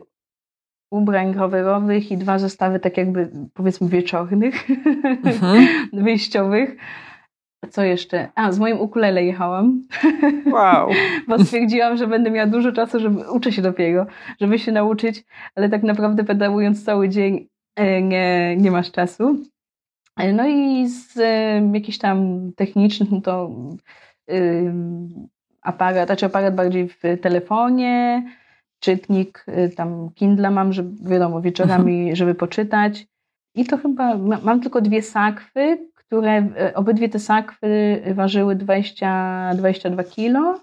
[0.90, 4.70] ubrań rowerowych i dwa zestawy tak jakby powiedzmy wieczornych,
[5.24, 5.66] mhm.
[6.04, 6.76] wyjściowych.
[7.70, 8.28] Co jeszcze?
[8.34, 9.82] A, z moim ukulele jechałam.
[10.52, 10.90] Wow.
[11.28, 14.06] Bo stwierdziłam, że będę miała dużo czasu, żeby uczę się dopiero,
[14.40, 15.24] żeby się nauczyć,
[15.54, 19.42] ale tak naprawdę pedałując cały dzień e, nie, nie masz czasu.
[20.34, 21.16] No i z
[21.74, 23.50] jakichś tam technicznych, no to
[25.62, 28.22] aparat, znaczy aparat bardziej w telefonie,
[28.80, 33.06] czytnik, y, tam Kindle mam, żeby wiadomo, wieczorami, żeby poczytać.
[33.54, 40.04] I to chyba, mam tylko dwie sakwy, które, y, obydwie te sakwy ważyły 20, 22
[40.04, 40.60] kilo,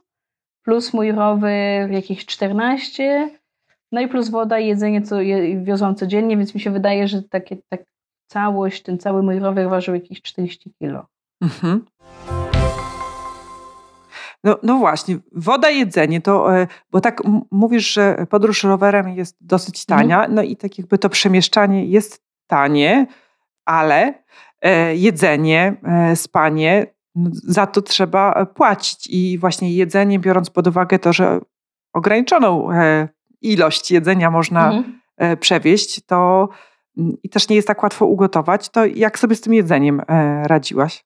[0.65, 3.29] plus mój rower jakieś 14,
[3.91, 7.23] no i plus woda i jedzenie, co je, wiozłam codziennie, więc mi się wydaje, że
[7.23, 7.83] takie, tak,
[8.31, 11.05] całość, ten cały mój rower ważył jakieś 40 kilo.
[11.41, 11.85] Mhm.
[14.43, 19.85] No, no właśnie, woda, jedzenie, to, e, bo tak mówisz, że podróż rowerem jest dosyć
[19.89, 19.99] mhm.
[19.99, 20.35] tania, mhm.
[20.35, 23.07] no i tak jakby to przemieszczanie jest tanie,
[23.65, 24.13] ale
[24.61, 30.99] e, jedzenie, e, spanie, no, za to trzeba płacić i właśnie jedzenie, biorąc pod uwagę
[30.99, 31.39] to, że
[31.93, 32.69] ograniczoną
[33.41, 35.37] ilość jedzenia można mhm.
[35.37, 36.49] przewieźć, to
[36.95, 41.03] i też nie jest tak łatwo ugotować, to jak sobie z tym jedzeniem e, radziłaś?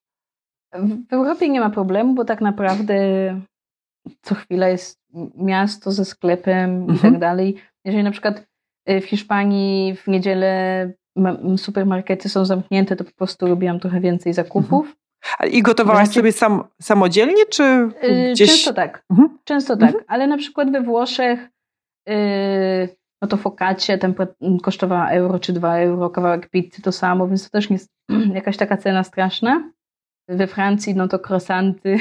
[1.10, 2.96] W Europie nie ma problemu, bo tak naprawdę
[4.22, 5.00] co chwila jest
[5.36, 6.98] miasto ze sklepem mhm.
[6.98, 7.56] i tak dalej.
[7.86, 8.46] Jeżeli na przykład
[8.86, 10.92] e, w Hiszpanii w niedzielę
[11.58, 14.88] supermarkety są zamknięte, to po prostu robiłam trochę więcej zakupów.
[14.88, 14.96] Mhm.
[15.52, 18.50] I gotowałaś sobie sam, samodzielnie, czy e, gdzieś?
[18.50, 19.04] Często tak.
[19.10, 19.38] Mhm.
[19.44, 20.06] Często tak, mhm.
[20.08, 21.50] ale na przykład we Włoszech
[23.22, 24.00] no to fokacie
[24.64, 27.90] kosztowała euro czy dwa euro, kawałek pizzy to samo, więc to też nie jest
[28.34, 29.72] jakaś taka cena straszna.
[30.30, 31.98] We Francji no to croissanty,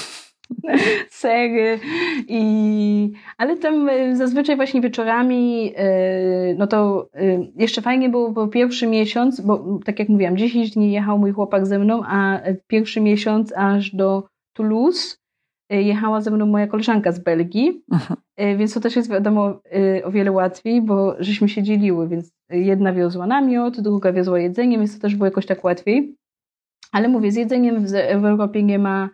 [1.10, 1.80] sery
[2.28, 3.12] i...
[3.38, 8.86] Ale tam e, zazwyczaj właśnie wieczorami e, no to e, jeszcze fajnie było, bo pierwszy
[8.86, 13.52] miesiąc, bo tak jak mówiłam, 10 dni jechał mój chłopak ze mną, a pierwszy miesiąc
[13.56, 15.16] aż do Toulouse
[15.76, 18.16] jechała ze mną moja koleżanka z Belgii, Aha.
[18.36, 19.60] E, więc to też jest wiadomo
[19.98, 24.78] e, o wiele łatwiej, bo żeśmy się dzieliły, więc jedna wiozła namiot, druga wiozła jedzenie,
[24.78, 26.16] więc to też było jakoś tak łatwiej.
[26.92, 29.10] Ale mówię, z jedzeniem w, Europie nie ma,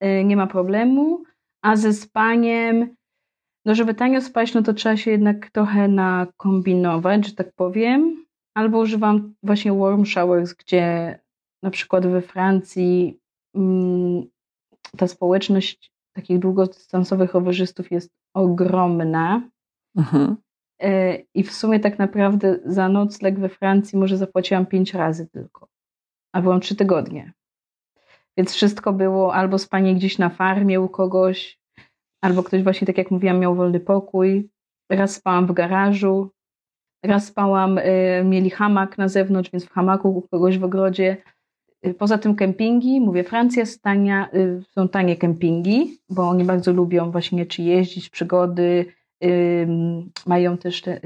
[0.00, 1.22] e, nie ma problemu,
[1.62, 2.96] a ze spaniem,
[3.64, 8.24] no żeby tanio spać, no to trzeba się jednak trochę nakombinować, że tak powiem.
[8.54, 11.18] Albo używam właśnie warm showers, gdzie
[11.62, 13.20] na przykład we Francji
[13.54, 14.26] mm,
[14.96, 19.50] ta społeczność takich długodystansowych rowerzystów jest ogromna.
[19.96, 20.36] Mhm.
[20.82, 25.68] E, I w sumie tak naprawdę za nocleg we Francji może zapłaciłam pięć razy tylko.
[26.32, 27.32] A byłam trzy tygodnie.
[28.36, 31.60] Więc wszystko było albo spanie gdzieś na farmie u kogoś,
[32.20, 34.50] albo ktoś właśnie, tak jak mówiłam, miał wolny pokój.
[34.90, 36.30] Raz spałam w garażu,
[37.04, 41.16] raz spałam, y, mieli hamak na zewnątrz, więc w hamaku u kogoś w ogrodzie.
[41.86, 46.72] Y, poza tym kempingi, mówię, Francja jest tania, y, są tanie kempingi, bo oni bardzo
[46.72, 48.86] lubią właśnie czy jeździć, przygody,
[50.26, 51.00] mają też te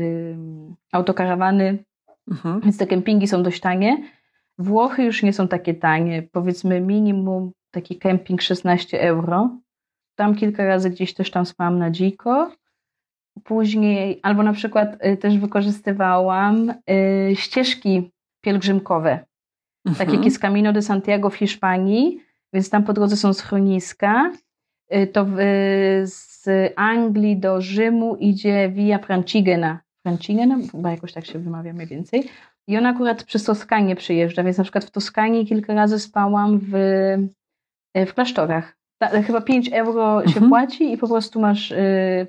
[0.93, 1.85] autokarawany,
[2.31, 2.61] mhm.
[2.61, 4.11] więc te kempingi są dość tanie.
[4.59, 9.51] Włochy już nie są takie tanie, powiedzmy minimum taki kemping 16 euro.
[10.15, 12.53] Tam kilka razy gdzieś też tam spałam na dziko.
[13.45, 16.75] Później, albo na przykład y, też wykorzystywałam
[17.35, 19.30] ścieżki pielgrzymkowe.
[19.91, 20.07] Tak mhm.
[20.07, 22.21] Tak jak jest Camino de Santiago w Hiszpanii,
[22.53, 24.33] więc tam po drodze są schroniska.
[24.95, 25.27] Y, to
[26.05, 26.45] z
[26.77, 29.81] Anglii do Rzymu idzie Via Francigena.
[30.03, 30.57] Francigena?
[30.73, 32.25] Chyba jakoś tak się wymawia mniej więcej.
[32.67, 36.73] I ona akurat przez Toskanię przyjeżdża, więc na przykład w Toskanii kilka razy spałam w,
[38.07, 40.49] w klasztorach chyba 5 euro się mhm.
[40.49, 42.27] płaci i po prostu masz y,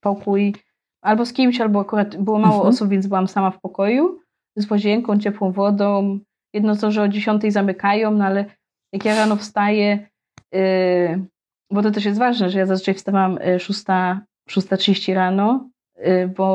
[0.00, 0.54] pokój
[1.02, 2.68] albo z kimś, albo akurat było mało mhm.
[2.68, 4.20] osób, więc byłam sama w pokoju
[4.56, 6.18] z łazienką, ciepłą wodą.
[6.54, 8.44] Jedno to, że o 10 zamykają, no ale
[8.92, 10.08] jak ja rano wstaję,
[10.54, 11.24] y,
[11.70, 16.46] bo to też jest ważne, że ja zazwyczaj wstawałam 6.30 y, rano, y, bo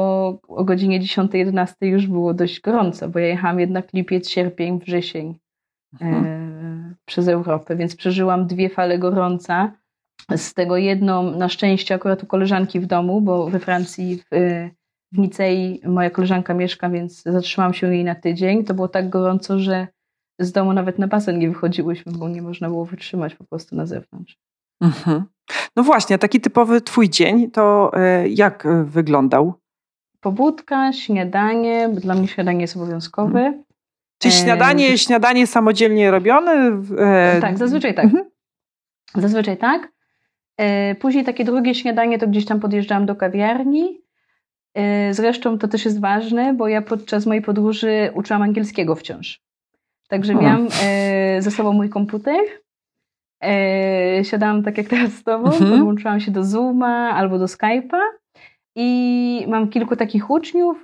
[0.48, 5.40] o godzinie 10-11 już było dość gorąco, bo ja jechałam jednak lipiec, sierpień, wrzesień.
[6.02, 6.26] Mhm.
[6.26, 9.72] Y, przez Europę, więc przeżyłam dwie fale gorąca.
[10.36, 14.26] Z tego jedną na szczęście akurat u koleżanki w domu, bo we Francji w,
[15.16, 18.64] w Nicei moja koleżanka mieszka, więc zatrzymałam się jej na tydzień.
[18.64, 19.88] To było tak gorąco, że
[20.40, 23.86] z domu nawet na basen nie wychodziłyśmy, bo nie można było wytrzymać po prostu na
[23.86, 24.38] zewnątrz.
[24.82, 25.24] Mhm.
[25.76, 29.54] No właśnie, taki typowy twój dzień to e, jak e, wyglądał?
[30.20, 33.40] Pobudka, śniadanie, dla mnie śniadanie jest obowiązkowe.
[33.40, 33.64] Mhm.
[34.18, 34.98] Czy śniadanie, e...
[34.98, 36.82] śniadanie samodzielnie robione?
[36.98, 37.42] E...
[37.42, 38.06] Tak, zazwyczaj tak.
[38.06, 38.26] Mhm.
[39.16, 39.92] Zazwyczaj tak.
[40.58, 40.96] E...
[40.96, 44.05] Później takie drugie śniadanie to gdzieś tam podjeżdżałam do kawiarni.
[44.76, 45.14] E...
[45.14, 49.42] Zresztą to też jest ważne, bo ja podczas mojej podróży uczyłam angielskiego wciąż.
[50.08, 50.42] Także o.
[50.42, 52.42] miałam e, ze sobą mój komputer.
[53.44, 55.72] E, siadałam tak jak teraz z tobą, mhm.
[55.72, 58.00] podłączyłam się do Zooma albo do Skype'a.
[58.78, 60.84] I mam kilku takich uczniów,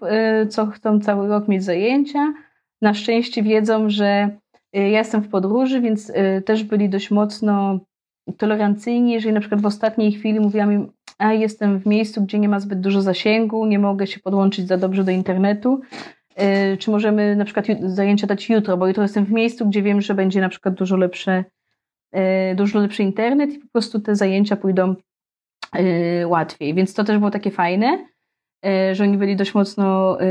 [0.49, 2.34] co chcą cały rok mieć zajęcia
[2.82, 4.30] na szczęście wiedzą, że
[4.73, 6.12] ja jestem w podróży, więc
[6.45, 7.80] też byli dość mocno
[8.38, 12.49] tolerancyjni, jeżeli na przykład w ostatniej chwili mówiłam im, a jestem w miejscu, gdzie nie
[12.49, 15.81] ma zbyt dużo zasięgu, nie mogę się podłączyć za dobrze do internetu,
[16.73, 20.01] y, czy możemy na przykład zajęcia dać jutro, bo jutro jestem w miejscu, gdzie wiem,
[20.01, 21.43] że będzie na przykład dużo lepsze,
[22.55, 24.95] dużo lepszy internet i po prostu te zajęcia pójdą
[26.25, 26.73] łatwiej.
[26.73, 28.05] Więc to też było takie fajne.
[28.65, 30.25] E, że oni byli dość mocno e,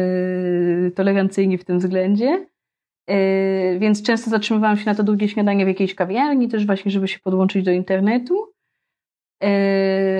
[0.90, 2.46] tolerancyjni w tym względzie.
[3.06, 7.08] E, więc często zatrzymywałam się na to długie śniadanie w jakiejś kawiarni, też właśnie, żeby
[7.08, 8.52] się podłączyć do internetu.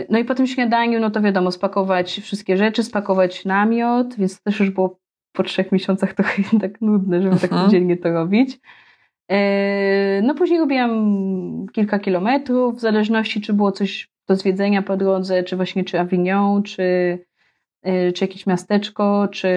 [0.08, 4.44] No i po tym śniadaniu, no to wiadomo, spakować wszystkie rzeczy, spakować namiot, więc to
[4.44, 4.98] też już było
[5.32, 7.64] po trzech miesiącach trochę tak nudne, żeby tak mhm.
[7.64, 8.60] codziennie to robić.
[10.22, 15.56] No później robiłam kilka kilometrów, w zależności czy było coś do zwiedzenia po drodze, czy
[15.56, 17.18] właśnie czy Avignon, czy
[17.86, 19.48] Y, czy jakieś miasteczko, czy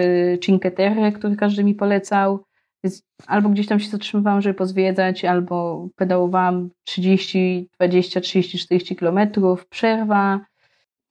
[0.41, 2.43] Cinque Terre, który każdy mi polecał.
[2.84, 9.67] Więc albo gdzieś tam się zatrzymywałam, żeby pozwiedzać, albo pedałowałam 30, 20, 30, 40 kilometrów,
[9.67, 10.39] przerwa.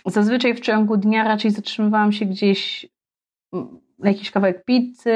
[0.07, 2.87] Zazwyczaj w ciągu dnia raczej zatrzymywałam się gdzieś
[3.53, 5.13] mm, na jakiś kawałek pizzy.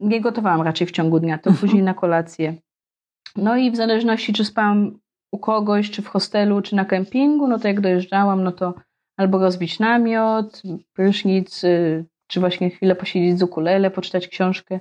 [0.00, 2.54] Nie gotowałam raczej w ciągu dnia, to później na kolację.
[3.36, 4.98] No i w zależności, czy spałam
[5.32, 8.74] u kogoś, czy w hostelu, czy na kempingu, no to jak dojeżdżałam, no to
[9.16, 14.80] albo rozbić namiot, prysznic, y, czy właśnie chwilę posiedzieć z ukulele, poczytać książkę.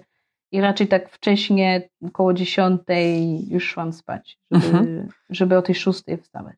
[0.52, 5.10] I raczej tak wcześnie, około dziesiątej już szłam spać, żeby, mhm.
[5.30, 6.56] żeby o tej szóstej wstawać.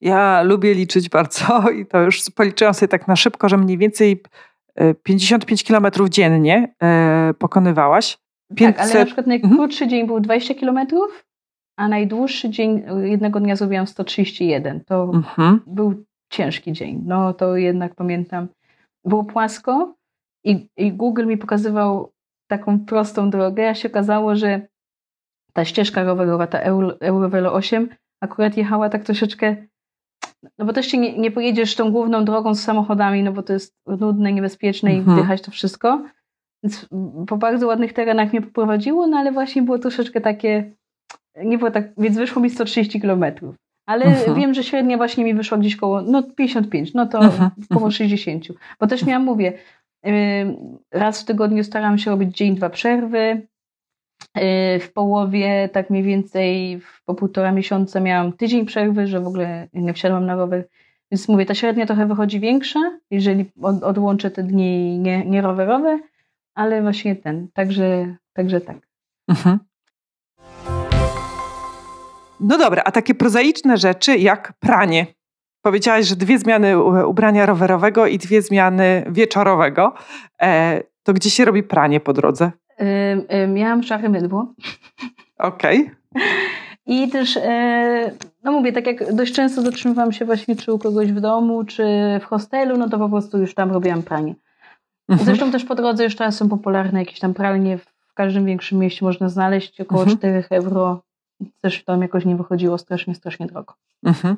[0.00, 4.22] Ja lubię liczyć bardzo i to już policzyłam sobie tak na szybko, że mniej więcej
[5.02, 8.18] 55 e, kilometrów dziennie e, pokonywałaś.
[8.56, 8.76] 500...
[8.76, 9.90] Tak, ale na przykład najkrótszy mhm.
[9.90, 11.26] dzień był 20 kilometrów,
[11.76, 14.84] a najdłuższy dzień jednego dnia zrobiłam 131.
[14.84, 15.60] To mhm.
[15.66, 17.02] był ciężki dzień.
[17.04, 18.48] No to jednak pamiętam,
[19.04, 19.94] było płasko
[20.44, 22.12] i, i Google mi pokazywał
[22.46, 24.66] taką prostą drogę, a się okazało, że
[25.52, 26.58] ta ścieżka rowerowa, ta
[27.00, 27.88] Eurovelo 8
[28.20, 29.56] akurat jechała tak troszeczkę
[30.58, 33.52] no bo też się nie, nie pojedziesz tą główną drogą z samochodami, no bo to
[33.52, 35.16] jest nudne, niebezpieczne i mhm.
[35.16, 36.04] wdychać to wszystko.
[36.62, 36.88] Więc
[37.26, 40.72] po bardzo ładnych terenach mnie poprowadziło, no ale właśnie było troszeczkę takie,
[41.44, 43.54] nie było tak, więc wyszło mi 130 kilometrów.
[43.86, 44.34] Ale uh-huh.
[44.34, 47.50] wiem, że średnia właśnie mi wyszła gdzieś koło no 55, no to uh-huh.
[47.74, 48.44] koło 60.
[48.80, 49.52] Bo też miałam, mówię,
[50.92, 53.46] raz w tygodniu starałam się robić dzień, dwa przerwy.
[54.38, 59.68] Y, w połowie, tak mniej więcej po półtora miesiąca miałam tydzień przerwy, że w ogóle
[59.72, 60.68] nie wsiadłam na rower.
[61.10, 65.42] Więc mówię, ta średnia trochę wychodzi większa, jeżeli od, odłączę te dni nie, nie
[66.54, 68.76] ale właśnie ten, także, także tak.
[69.28, 69.58] Mhm.
[72.40, 75.06] No dobra, a takie prozaiczne rzeczy jak pranie.
[75.66, 79.94] Powiedziałaś, że dwie zmiany ubrania rowerowego i dwie zmiany wieczorowego.
[80.42, 82.52] E, to gdzie się robi pranie po drodze?
[83.48, 84.54] miałam szare mydło.
[85.38, 85.80] Okej.
[85.80, 86.24] Okay.
[86.96, 88.10] I też, e,
[88.44, 91.84] no mówię, tak jak dość często zatrzymywałam się właśnie czy u kogoś w domu, czy
[92.20, 94.34] w hostelu, no to po prostu już tam robiłam pranie.
[95.08, 95.26] Mhm.
[95.26, 99.04] Zresztą też po drodze już teraz są popularne jakieś tam pralnie, w każdym większym mieście
[99.04, 100.18] można znaleźć około mhm.
[100.18, 101.02] 4 euro.
[101.60, 103.74] Też tam jakoś nie wychodziło strasznie, strasznie drogo.
[104.04, 104.36] Mhm.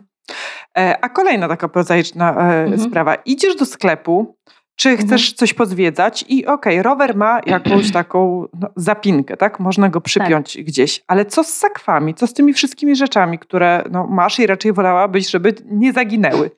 [0.78, 2.80] E, a kolejna taka prozaiczna e, mhm.
[2.80, 3.14] sprawa.
[3.14, 4.36] Idziesz do sklepu,
[4.76, 5.08] czy mhm.
[5.08, 9.60] chcesz coś pozwiedzać i okej, okay, rower ma jakąś taką no, zapinkę, tak?
[9.60, 10.64] Można go przypiąć tak.
[10.64, 12.14] gdzieś, ale co z sakwami?
[12.14, 16.50] Co z tymi wszystkimi rzeczami, które no, masz i raczej wolałabyś, żeby nie zaginęły?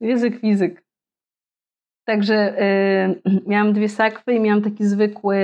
[0.00, 0.82] Język fizyk.
[2.04, 5.38] Także y, miałam dwie sakwy i miałam taki zwykły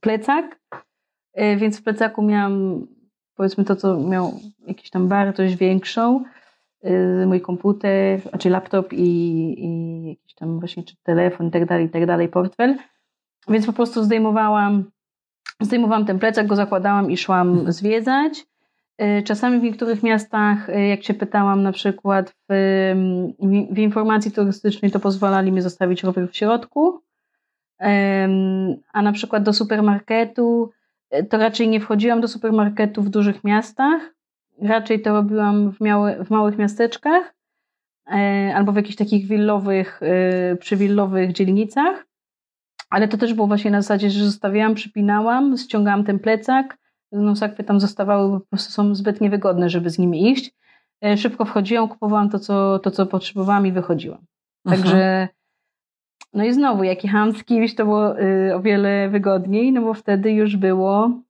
[0.00, 0.60] plecak,
[1.40, 2.86] y, więc w plecaku miałam
[3.34, 6.37] powiedzmy to, co miał jakąś tam wartość większą, y,
[7.26, 9.06] mój komputer, znaczy laptop i,
[9.64, 12.76] i jakiś tam właśnie czy telefon i tak dalej, i tak dalej, portfel.
[13.48, 14.84] Więc po prostu zdejmowałam,
[15.60, 17.72] zdejmowałam ten plecak, go zakładałam i szłam mhm.
[17.72, 18.46] zwiedzać.
[19.02, 23.34] Y, czasami w niektórych miastach, y, jak się pytałam na przykład w,
[23.70, 27.00] w informacji turystycznej, to pozwalali mi zostawić rower w środku,
[28.92, 30.70] a na przykład do supermarketu
[31.30, 34.14] to raczej nie wchodziłam do supermarketu w dużych miastach,
[34.62, 37.34] raczej to robiłam w, miały, w małych miasteczkach
[38.12, 42.06] e, albo w jakichś takich willowych, e, przywillowych dzielnicach.
[42.90, 46.78] Ale to też było właśnie na zasadzie, że zostawiałam, przypinałam, ściągałam ten plecak,
[47.12, 50.54] no sakwy tam zostawały, bo po prostu są zbyt niewygodne, żeby z nimi iść.
[51.04, 54.26] E, szybko wchodziłam, kupowałam to, co, to, co potrzebowałam i wychodziłam.
[54.68, 55.28] Także
[56.32, 59.94] no i znowu, jak jechałam z kimś, to było y, o wiele wygodniej, no bo
[59.94, 61.20] wtedy już było,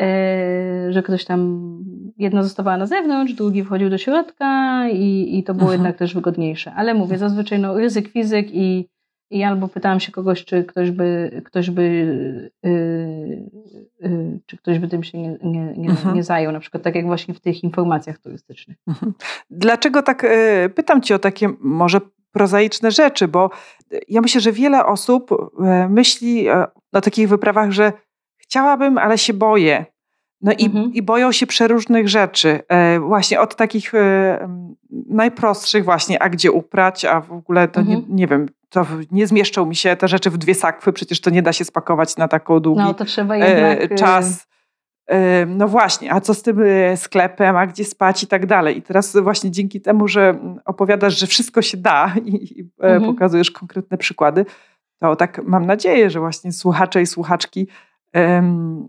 [0.00, 1.78] y, że ktoś tam,
[2.16, 5.80] jedno zostawała na zewnątrz, drugi wchodził do środka i, i to było mhm.
[5.80, 6.72] jednak też wygodniejsze.
[6.76, 8.88] Ale mówię, zazwyczaj no, ryzyk fizyk i,
[9.30, 11.82] i albo pytałam się kogoś, czy ktoś by, ktoś by
[12.66, 16.16] y, czy ktoś by tym się nie, nie, nie, mhm.
[16.16, 18.76] nie, zajął, na przykład tak jak właśnie w tych informacjach turystycznych.
[18.88, 19.12] Mhm.
[19.50, 20.26] Dlaczego tak
[20.74, 22.00] pytam Cię o takie może
[22.32, 23.50] prozaiczne rzeczy, bo
[24.08, 26.46] ja myślę, że wiele osób e, myśli
[26.92, 27.92] na takich wyprawach, że
[28.38, 29.86] chciałabym, ale się boję.
[30.40, 30.94] No i, mhm.
[30.94, 32.60] i boją się przeróżnych rzeczy.
[32.68, 33.92] E, właśnie od takich
[35.08, 37.98] najprostszych właśnie, a gdzie uprać, a w ogóle to mhm.
[37.98, 41.30] nie, nie wiem, to nie zmieszczą mi się te rzeczy w dwie sakwy, przecież to
[41.30, 44.46] nie da się spakować na taką długi no, to trzeba jednak, czas.
[45.46, 48.78] No właśnie, a co z tym y, sklepem, a gdzie spać i tak dalej.
[48.78, 53.14] I teraz właśnie dzięki temu, że opowiadasz, że wszystko się da i, e, mhm.
[53.14, 54.46] pokazujesz konkretne przykłady,
[55.00, 57.68] to tak mam nadzieję, że właśnie słuchacze i słuchaczki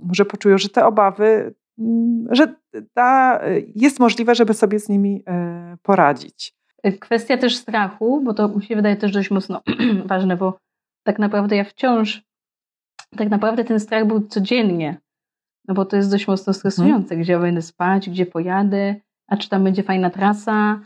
[0.03, 2.55] może poczują, że te obawy, mm, że
[2.93, 3.41] ta,
[3.75, 6.57] jest możliwe, żeby sobie z nimi e, poradzić.
[6.99, 9.61] Kwestia też strachu, bo to mi się wydaje też dość mocno
[10.05, 10.57] ważne, bo
[11.03, 12.23] tak naprawdę ja wciąż,
[13.17, 14.97] tak naprawdę ten strach był codziennie
[15.67, 17.21] no bo to jest dość mocno stresujące, mhm.
[17.21, 18.95] gdzie ja będę spać, gdzie pojadę,
[19.27, 20.79] a czy tam będzie fajna trasa,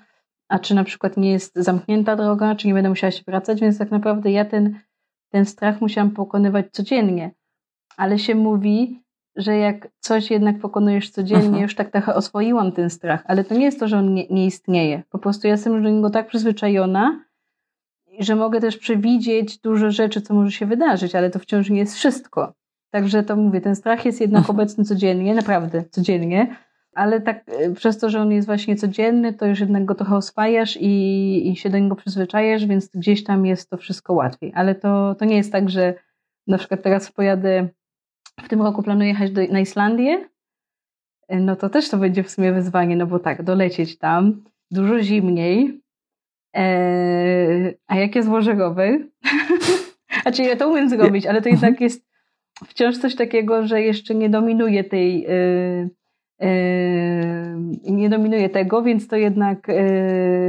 [0.47, 3.77] a czy na przykład nie jest zamknięta droga, czy nie będę musiała się wracać, więc
[3.77, 4.79] tak naprawdę ja ten,
[5.29, 7.31] ten strach musiałam pokonywać codziennie.
[7.97, 9.03] Ale się mówi,
[9.35, 11.63] że jak coś jednak pokonujesz codziennie, mhm.
[11.63, 14.45] już tak trochę oswoiłam ten strach, ale to nie jest to, że on nie, nie
[14.45, 15.03] istnieje.
[15.09, 17.23] Po prostu ja jestem do niego tak przyzwyczajona,
[18.19, 21.95] że mogę też przewidzieć dużo rzeczy, co może się wydarzyć, ale to wciąż nie jest
[21.95, 22.53] wszystko.
[22.91, 24.55] Także to mówię, ten strach jest jednak mhm.
[24.55, 26.55] obecny codziennie, naprawdę codziennie,
[26.93, 30.15] ale tak e, przez to, że on jest właśnie codzienny, to już jednak go trochę
[30.15, 34.51] oswajasz i, i się do niego przyzwyczajasz, więc gdzieś tam jest to wszystko łatwiej.
[34.55, 35.93] Ale to, to nie jest tak, że
[36.47, 37.69] na przykład teraz pojadę,
[38.39, 40.29] w tym roku planuję jechać do, na Islandię,
[41.27, 45.01] e, no to też to będzie w sumie wyzwanie, no bo tak, dolecieć tam, dużo
[45.01, 45.81] zimniej,
[46.55, 49.09] e, a jak jest włożegowy,
[50.21, 52.11] znaczy ja to umiem zrobić, ale to jednak jest
[52.67, 55.89] wciąż coś takiego, że jeszcze nie dominuje tej, yy,
[57.83, 59.67] nie dominuje tego, więc to jednak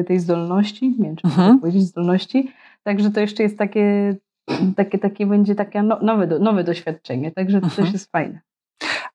[0.07, 1.61] tej zdolności, nie wiem, czy mhm.
[1.61, 2.53] powiedzieć zdolności,
[2.83, 4.17] także to jeszcze jest takie,
[4.77, 7.85] takie, takie będzie takie no, nowe, nowe doświadczenie, także to mhm.
[7.85, 8.41] też jest fajne.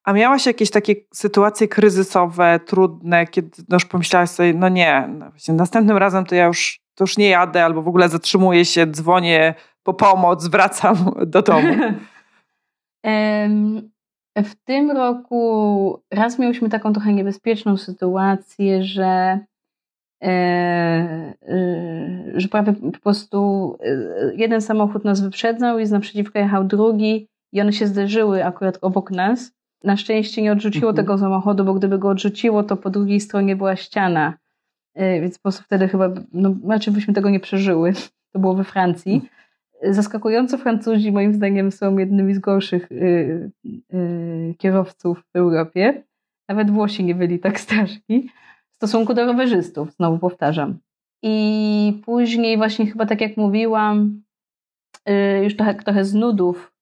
[0.04, 5.08] A miałaś jakieś takie sytuacje kryzysowe, trudne, kiedy no już pomyślałaś sobie, no nie,
[5.48, 8.86] no następnym razem to ja już, to już nie jadę, albo w ogóle zatrzymuję się,
[8.86, 11.74] dzwonię po pomoc, wracam do domu.
[14.36, 19.38] W tym roku raz mieliśmy taką trochę niebezpieczną sytuację, że,
[22.36, 23.78] że prawie po prostu
[24.34, 29.10] jeden samochód nas wyprzedzał i z naprzeciwka jechał drugi i one się zderzyły akurat obok
[29.10, 29.52] nas.
[29.84, 30.96] Na szczęście nie odrzuciło mhm.
[30.96, 34.34] tego samochodu, bo gdyby go odrzuciło, to po drugiej stronie była ściana.
[34.96, 37.92] Więc po prostu wtedy chyba, no, raczej byśmy tego nie przeżyły.
[38.32, 39.28] To było we Francji.
[39.82, 42.88] Zaskakująco Francuzi moim zdaniem są jednymi z gorszych
[44.58, 46.04] kierowców w Europie.
[46.48, 48.30] Nawet Włosi nie byli tak straszni
[48.78, 50.78] stosunku do rowerzystów, znowu powtarzam.
[51.22, 54.22] I później właśnie chyba tak jak mówiłam,
[55.08, 56.72] y, już trochę, trochę z nudów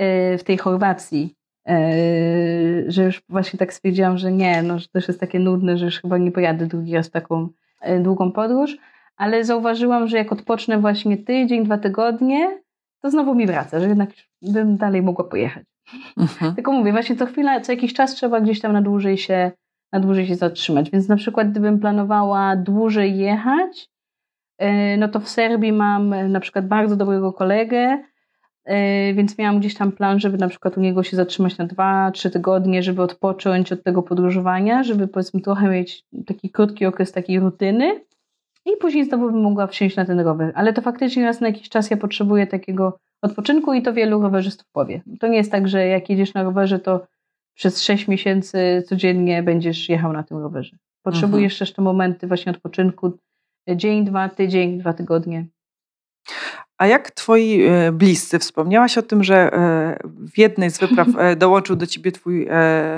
[0.00, 1.34] y, w tej Chorwacji,
[1.68, 5.84] y, że już właśnie tak stwierdziłam, że nie, no, że też jest takie nudne, że
[5.84, 7.48] już chyba nie pojadę drugi raz w taką
[8.00, 8.76] długą podróż
[9.16, 12.60] ale zauważyłam, że jak odpocznę właśnie tydzień, dwa tygodnie,
[13.02, 14.10] to znowu mi wraca, że jednak
[14.42, 15.64] bym dalej mogła pojechać.
[16.16, 16.54] Mhm.
[16.54, 19.50] Tylko mówię, właśnie co chwila, co jakiś czas trzeba gdzieś tam na dłużej się,
[19.96, 20.90] na dłużej się zatrzymać.
[20.90, 23.88] Więc na przykład gdybym planowała dłużej jechać,
[24.58, 28.04] e, no to w Serbii mam e, na przykład bardzo dobrego kolegę,
[28.64, 32.10] e, więc miałam gdzieś tam plan, żeby na przykład u niego się zatrzymać na dwa,
[32.10, 37.40] trzy tygodnie, żeby odpocząć od tego podróżowania, żeby powiedzmy trochę mieć taki krótki okres takiej
[37.40, 38.00] rutyny
[38.64, 40.52] i później znowu bym mogła wsiąść na ten rower.
[40.54, 44.66] Ale to faktycznie raz na jakiś czas ja potrzebuję takiego odpoczynku i to wielu rowerzystów
[44.72, 45.02] powie.
[45.20, 47.06] To nie jest tak, że jak jedziesz na rowerze, to
[47.56, 50.76] przez 6 miesięcy codziennie będziesz jechał na tym rowerze.
[51.02, 51.58] Potrzebujesz mhm.
[51.58, 53.18] też te momenty właśnie odpoczynku.
[53.68, 55.46] Dzień, dwa, tydzień, dwa tygodnie.
[56.78, 58.38] A jak twoi e, bliscy?
[58.38, 62.48] Wspomniałaś o tym, że e, w jednej z wypraw e, dołączył do ciebie twój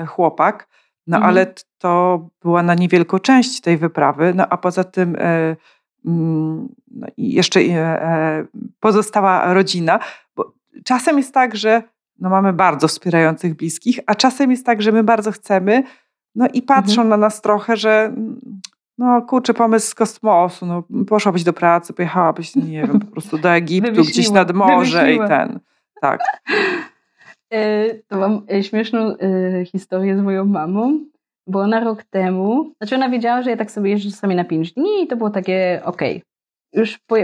[0.07, 0.67] chłopak.
[1.07, 1.29] No mhm.
[1.29, 5.15] ale to była na niewielką część tej wyprawy, no a poza tym
[6.05, 7.59] mm, no, jeszcze
[8.79, 9.99] pozostała rodzina,
[10.35, 10.53] bo
[10.83, 11.83] czasem jest tak, że
[12.21, 15.83] no mamy bardzo wspierających bliskich, a czasem jest tak, że my bardzo chcemy,
[16.35, 17.09] no i patrzą mhm.
[17.09, 18.13] na nas trochę, że
[18.97, 23.49] no kurczę, pomysł z kosmosu, no poszłabyś do pracy, pojechałabyś, nie wiem, po prostu do
[23.61, 25.59] Egiptu, gdzieś nad morze i ten,
[26.01, 26.19] tak.
[27.53, 30.99] E, to mam e, śmieszną e, historię z moją mamą,
[31.47, 34.73] bo ona rok temu, znaczy ona wiedziała, że ja tak sobie jeżdżę czasami na 5
[34.73, 36.17] dni i to było takie okej.
[36.17, 36.28] Okay.
[36.73, 37.15] Już, po,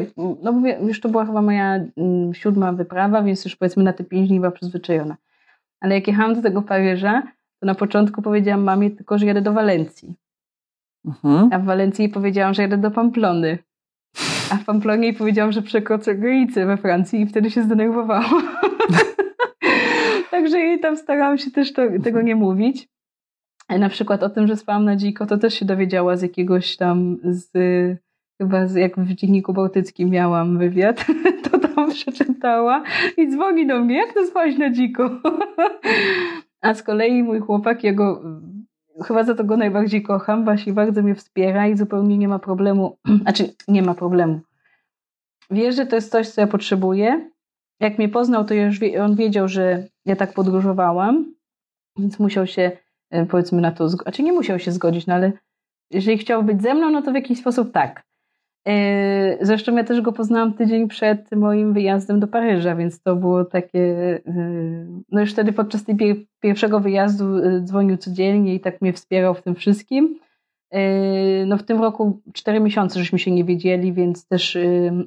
[0.43, 4.03] no mówię, już to była chyba moja mm, siódma wyprawa, więc już powiedzmy na te
[4.03, 5.17] 5 dni była przyzwyczajona.
[5.79, 7.23] Ale jak jechałam do tego Paryża,
[7.59, 10.15] to na początku powiedziałam mamie tylko, że jadę do Walencji.
[11.05, 11.49] Mhm.
[11.53, 13.57] A w Walencji powiedziałam, że jadę do Pamplony.
[14.51, 18.41] A w Pamplonie powiedziałam, że przekroczę granicę we Francji i wtedy się zdenerwowała.
[20.31, 22.87] Także jej tam starałam się też to, tego nie mówić.
[23.69, 27.17] Na przykład o tym, że spałam na dziko, to też się dowiedziała z jakiegoś tam,
[27.23, 27.51] z,
[28.37, 31.05] chyba jak w Dzienniku Bałtyckim miałam wywiad,
[31.51, 32.83] to tam przeczytała
[33.17, 35.09] i dzwoni do mnie, jak to spać na dziko?
[36.61, 38.21] A z kolei mój chłopak, jego,
[39.03, 42.97] chyba za to go najbardziej kocham, właśnie bardzo mnie wspiera i zupełnie nie ma problemu,
[43.21, 44.39] znaczy nie ma problemu.
[45.51, 47.29] Wie, że to jest coś, co ja potrzebuję.
[47.79, 51.33] Jak mnie poznał, to już wie, on wiedział, że ja tak podróżowałam,
[51.97, 52.71] więc musiał się
[53.09, 55.31] e, powiedzmy na to, znaczy nie musiał się zgodzić, no ale
[55.91, 58.03] jeżeli chciał być ze mną, no to w jakiś sposób tak.
[58.67, 63.45] E, zresztą ja też go poznałam tydzień przed moim wyjazdem do Paryża, więc to było
[63.45, 63.79] takie.
[63.79, 64.21] E,
[65.11, 67.25] no już wtedy podczas tej pierwszego wyjazdu
[67.63, 70.19] dzwonił codziennie i tak mnie wspierał w tym wszystkim.
[71.45, 74.57] No w tym roku cztery miesiące żeśmy się nie wiedzieli, więc też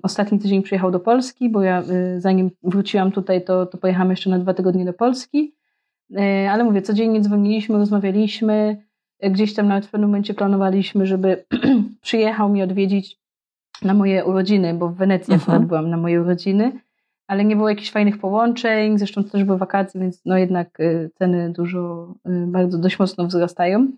[0.03, 1.83] ostatni tydzień przyjechał do Polski, bo ja
[2.19, 5.55] zanim wróciłam tutaj, to, to pojechałam jeszcze na dwa tygodnie do Polski.
[6.51, 8.77] Ale mówię, codziennie dzwoniliśmy, rozmawialiśmy.
[9.23, 11.45] Gdzieś tam nawet w pewnym momencie planowaliśmy, żeby
[12.03, 13.19] przyjechał mi odwiedzić
[13.83, 15.43] na moje urodziny, bo w Wenecji uh-huh.
[15.43, 16.73] akurat byłam na moje urodziny,
[17.27, 20.79] ale nie było jakichś fajnych połączeń, zresztą to też były wakacje, więc no jednak
[21.15, 22.15] ceny dużo,
[22.47, 23.89] bardzo dość mocno wzrastają.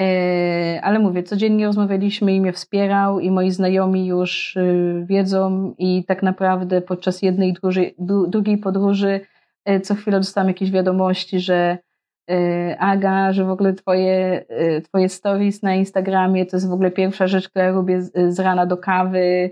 [0.00, 6.04] E, ale mówię, codziennie rozmawialiśmy i mnie wspierał, i moi znajomi już y, wiedzą, i
[6.04, 7.54] tak naprawdę podczas jednej i
[8.28, 9.20] drugiej podróży
[9.64, 11.78] e, co chwilę dostałam jakieś wiadomości, że
[12.78, 14.44] Aga, że w ogóle twoje,
[14.84, 18.76] twoje stories na Instagramie to jest w ogóle pierwsza rzecz, którą robię z rana do
[18.76, 19.50] kawy.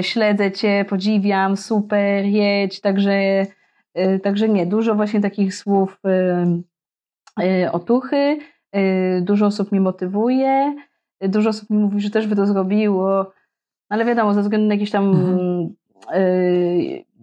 [0.00, 2.80] Śledzę cię, podziwiam, super, jedź.
[2.80, 3.46] Także,
[4.22, 6.00] także nie, dużo właśnie takich słów
[7.72, 8.38] otuchy.
[8.76, 10.76] Y, dużo osób mnie motywuje,
[11.24, 13.32] y, dużo osób mi mówi, że też by to zrobiło,
[13.88, 15.74] ale wiadomo, ze względu na jakieś tam mhm.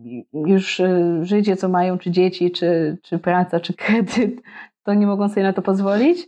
[0.05, 0.81] Y, już
[1.21, 4.41] życie, co mają, czy dzieci, czy, czy praca, czy kredyt,
[4.83, 6.27] to nie mogą sobie na to pozwolić.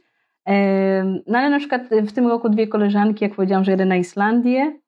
[1.28, 4.80] No ale na przykład w tym roku dwie koleżanki, jak powiedziałam, że jedę na Islandię,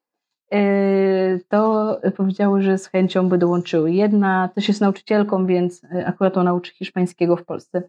[1.49, 3.91] to powiedziały, że z chęcią by dołączyły.
[3.91, 7.83] Jedna też jest nauczycielką, więc akurat ona uczy hiszpańskiego w Polsce.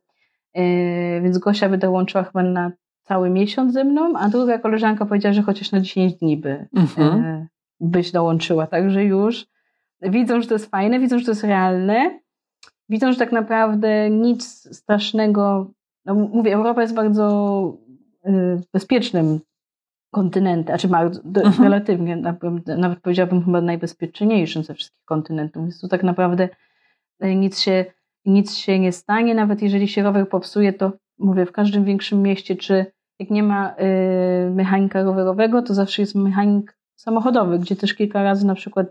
[1.23, 2.73] Więc Gosia by dołączyła chyba na
[3.03, 7.47] cały miesiąc ze mną, a druga koleżanka powiedziała, że chociaż na 10 dni by, mhm.
[7.81, 8.67] byś dołączyła.
[8.67, 9.47] Także już
[10.11, 12.21] widzą, że to jest fajne, widzą, że to jest realne,
[12.89, 15.71] widzą, że tak naprawdę nic strasznego.
[16.05, 17.79] No mówię, Europa jest bardzo
[18.27, 18.31] y,
[18.73, 19.41] bezpiecznym
[20.11, 21.63] kontynentem, znaczy bardzo, mhm.
[21.63, 22.17] relatywnie,
[22.67, 25.63] nawet powiedziałabym chyba najbezpieczniejszym ze wszystkich kontynentów.
[25.63, 26.49] Więc tu tak naprawdę
[27.25, 27.85] y, nic się,
[28.25, 32.57] nic się nie stanie, nawet jeżeli się rower popsuje, to mówię, w każdym większym mieście,
[32.57, 32.87] czy
[33.19, 38.47] jak nie ma y, mechanika rowerowego, to zawsze jest mechanik samochodowy, gdzie też kilka razy
[38.47, 38.87] na przykład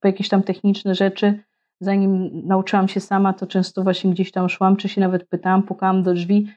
[0.00, 1.42] po jakieś tam techniczne rzeczy,
[1.80, 6.02] zanim nauczyłam się sama, to często właśnie gdzieś tam szłam, czy się nawet pytałam, pukałam
[6.02, 6.48] do drzwi,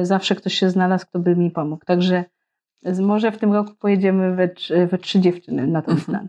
[0.00, 1.84] y, zawsze ktoś się znalazł, kto by mi pomógł.
[1.84, 2.24] Także
[3.00, 4.48] może w tym roku pojedziemy we,
[4.86, 6.28] we trzy dziewczyny na ten mhm.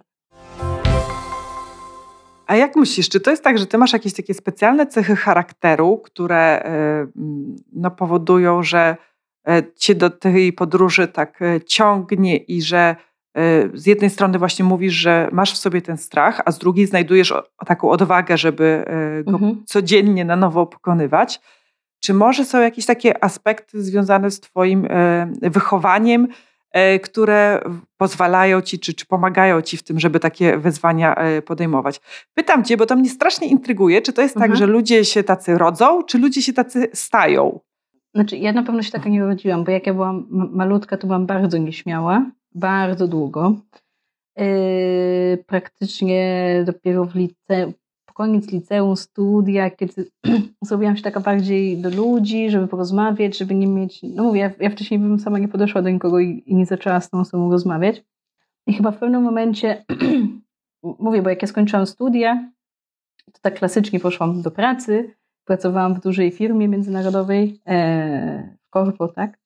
[2.48, 5.98] A jak myślisz, czy to jest tak, że ty masz jakieś takie specjalne cechy charakteru,
[5.98, 6.66] które
[7.06, 7.12] y,
[7.74, 8.98] no, powodują, że
[9.50, 12.96] y, cię do tej podróży tak ciągnie i że
[13.74, 17.34] z jednej strony właśnie mówisz, że masz w sobie ten strach, a z drugiej znajdujesz
[17.66, 19.64] taką odwagę, żeby e, go mhm.
[19.66, 21.42] codziennie na nowo pokonywać.
[22.00, 26.28] Czy może są jakieś takie aspekty związane z Twoim e, wychowaniem,
[27.04, 27.62] które
[27.98, 31.16] pozwalają Ci, czy, czy pomagają Ci w tym, żeby takie wyzwania
[31.46, 32.02] podejmować?
[32.34, 34.52] Pytam Cię, bo to mnie strasznie intryguje, czy to jest tak, mhm.
[34.52, 37.60] tak, że ludzie się tacy rodzą, czy ludzie się tacy stają?
[38.16, 41.26] Znaczy, ja na pewno się taka nie urodziłam, bo jak ja byłam malutka, to byłam
[41.26, 42.26] bardzo nieśmiała
[42.56, 43.56] bardzo długo.
[44.38, 47.74] Yy, praktycznie dopiero w liceum,
[48.06, 50.06] po koniec liceum, studia, kiedy
[50.62, 54.04] zrobiłam się taka bardziej do ludzi, żeby porozmawiać, żeby nie mieć.
[54.04, 57.02] No mówię, ja, ja wcześniej bym sama nie podeszła do nikogo i, i nie zaczęła
[57.02, 58.04] z tą osobą rozmawiać.
[58.68, 59.86] I chyba w pewnym momencie,
[61.00, 62.52] mówię, bo jak ja skończyłam studia,
[63.34, 65.16] to tak klasycznie poszłam do pracy.
[65.46, 69.40] Pracowałam w dużej firmie międzynarodowej, e, w korpo, tak?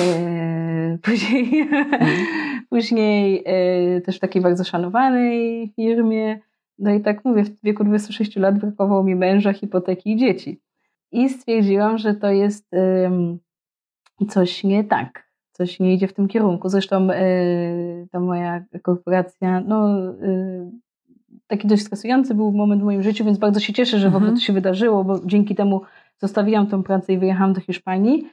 [0.00, 1.68] E, później,
[2.70, 6.40] później e, też w takiej bardzo szanowanej firmie.
[6.78, 10.60] No i tak mówię, w wieku 26 lat brakowało mi męża, hipoteki i dzieci.
[11.12, 12.70] I stwierdziłam, że to jest
[14.28, 16.68] coś nie tak, coś nie idzie w tym kierunku.
[16.68, 17.26] Zresztą e,
[18.10, 19.98] ta moja korporacja, no
[21.46, 24.30] taki dość stresujący był moment w moim życiu, więc bardzo się cieszę, że w ogóle
[24.30, 24.36] mhm.
[24.38, 25.80] to się wydarzyło, bo dzięki temu
[26.18, 28.26] zostawiłam tą pracę i wyjechałam do Hiszpanii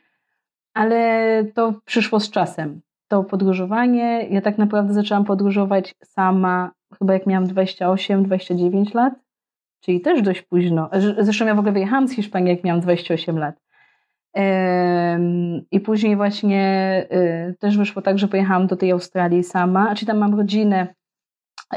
[0.74, 2.82] ale to przyszło z czasem.
[3.08, 9.14] To podróżowanie, ja tak naprawdę zaczęłam podróżować sama chyba jak miałam 28-29 lat,
[9.82, 10.90] czyli też dość późno.
[11.20, 13.56] Zresztą ja w ogóle wyjechałam z Hiszpanii jak miałam 28 lat.
[15.72, 17.06] I później właśnie
[17.50, 20.88] y, też wyszło tak, że pojechałam do tej Australii sama, czy tam mam rodzinę,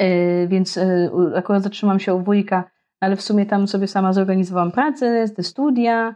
[0.01, 2.65] y, więc y, akurat zatrzymam się u wujka,
[3.01, 6.15] ale w sumie tam sobie sama zorganizowałam pracę, te studia,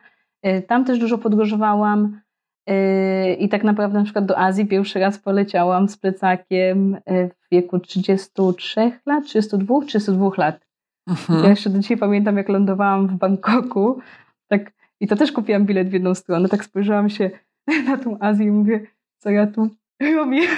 [0.66, 2.20] tam też dużo podróżowałam.
[2.66, 7.50] Yy, I tak naprawdę na przykład do Azji pierwszy raz poleciałam z plecakiem yy, w
[7.52, 10.66] wieku 33 lat, 32, 32 lat.
[11.06, 11.44] Mhm.
[11.44, 14.00] Ja jeszcze do dzisiaj pamiętam, jak lądowałam w Bangkoku.
[14.48, 16.48] Tak, I to też kupiłam bilet w jedną stronę.
[16.48, 17.30] Tak spojrzałam się
[17.88, 18.86] na tą Azję i mówię,
[19.18, 19.68] co ja tu
[20.00, 20.40] robię.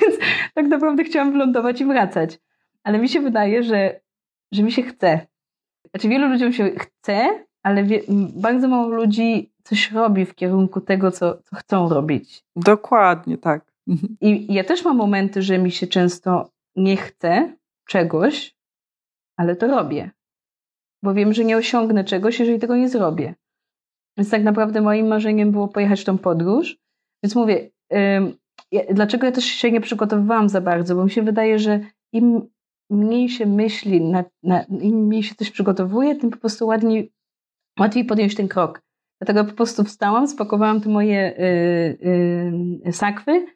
[0.00, 0.18] Więc
[0.54, 2.38] tak naprawdę chciałam wylądować i wracać.
[2.82, 4.00] Ale mi się wydaje, że,
[4.52, 5.26] że mi się chce.
[5.90, 8.00] Znaczy wielu ludziom się chce, ale wie,
[8.36, 12.44] bardzo mało ludzi coś robi w kierunku tego, co, co chcą robić.
[12.56, 13.72] Dokładnie, tak.
[14.20, 17.56] I ja też mam momenty, że mi się często nie chce
[17.88, 18.56] czegoś,
[19.36, 20.10] ale to robię.
[21.02, 23.34] Bo wiem, że nie osiągnę czegoś, jeżeli tego nie zrobię.
[24.16, 26.78] Więc tak naprawdę moim marzeniem było pojechać tą podróż.
[27.22, 27.70] Więc mówię,
[28.72, 30.94] ja, dlaczego ja też się nie przygotowywałam za bardzo?
[30.94, 31.80] Bo mi się wydaje, że
[32.12, 32.48] im
[32.90, 37.12] mniej się myśli, na, na, im mniej się coś przygotowuje, tym po prostu ładniej,
[37.80, 38.87] łatwiej podjąć ten krok.
[39.20, 41.42] Dlatego po prostu wstałam, spakowałam te moje y,
[42.86, 43.46] y, sakwy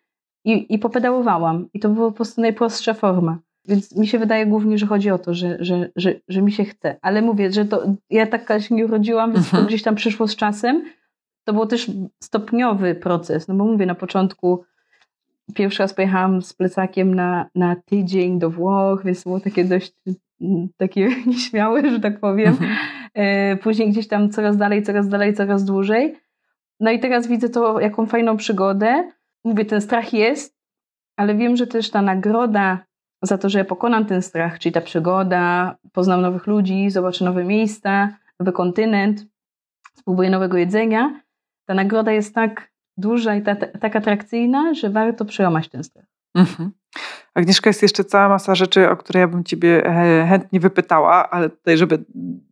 [0.45, 1.69] i, i popedałowałam.
[1.75, 3.39] I to była po prostu najprostsza forma.
[3.69, 6.65] Więc mi się wydaje głównie, że chodzi o to, że, że, że, że mi się
[6.65, 6.97] chce.
[7.03, 9.63] Ale mówię, że to ja taka się nie urodziłam, więc mhm.
[9.63, 10.85] to gdzieś tam przyszło z czasem.
[11.45, 11.91] To był też
[12.23, 13.49] stopniowy proces.
[13.49, 14.65] No bo mówię, na początku
[15.55, 19.93] pierwszy raz pojechałam z plecakiem na, na tydzień do Włoch, więc było takie dość
[20.77, 22.57] takie nieśmiałe, że tak powiem.
[23.15, 26.17] E, później gdzieś tam coraz dalej, coraz dalej, coraz dłużej.
[26.81, 29.11] No i teraz widzę to, jaką fajną przygodę.
[29.45, 30.59] Mówię, ten strach jest,
[31.17, 32.79] ale wiem, że też ta nagroda
[33.23, 37.45] za to, że ja pokonam ten strach, czyli ta przygoda, poznam nowych ludzi, zobaczę nowe
[37.45, 39.27] miejsca, nowy kontynent,
[39.95, 41.21] spróbuję nowego jedzenia,
[41.67, 46.12] ta nagroda jest tak duża i ta, tak atrakcyjna, że warto przełamać ten strach.
[46.35, 46.73] Mhm.
[47.35, 51.51] Agnieszka, jest jeszcze cała masa rzeczy, o które ja bym Ciebie e, chętnie wypytała, ale
[51.51, 52.05] tutaj, żeby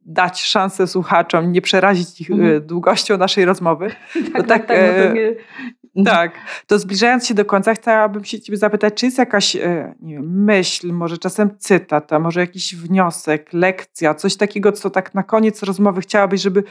[0.07, 2.67] dać szansę słuchaczom, nie przerazić ich mhm.
[2.67, 3.91] długością naszej rozmowy.
[4.33, 6.05] tak, to tak, tak, no to nie...
[6.05, 6.33] tak,
[6.67, 9.57] to zbliżając się do końca, chciałabym się Ciebie zapytać, czy jest jakaś
[10.03, 15.23] wiem, myśl, może czasem cytat, a może jakiś wniosek, lekcja, coś takiego, co tak na
[15.23, 16.65] koniec rozmowy chciałabyś, żeby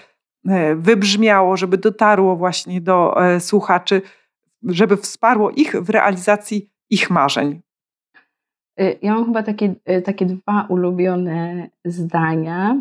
[0.76, 4.01] wybrzmiało, żeby dotarło właśnie do słuchaczy,
[4.64, 7.61] żeby wsparło ich w realizacji ich marzeń?
[8.81, 12.77] Y, ja mam chyba takie, y, takie dwa ulubione zdania.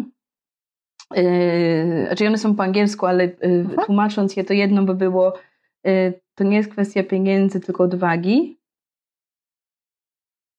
[1.17, 3.87] Y, znaczy one są po angielsku, ale mhm.
[3.87, 5.33] tłumacząc je, to jedno by było
[6.35, 8.59] to nie jest kwestia pieniędzy, tylko odwagi.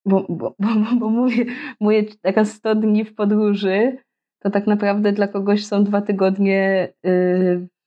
[0.06, 0.68] Bo, bo, bo,
[1.00, 1.46] bo mówię,
[1.80, 3.98] mówię, taka 100 dni w podróży,
[4.40, 6.94] to tak naprawdę dla kogoś są dwa tygodnie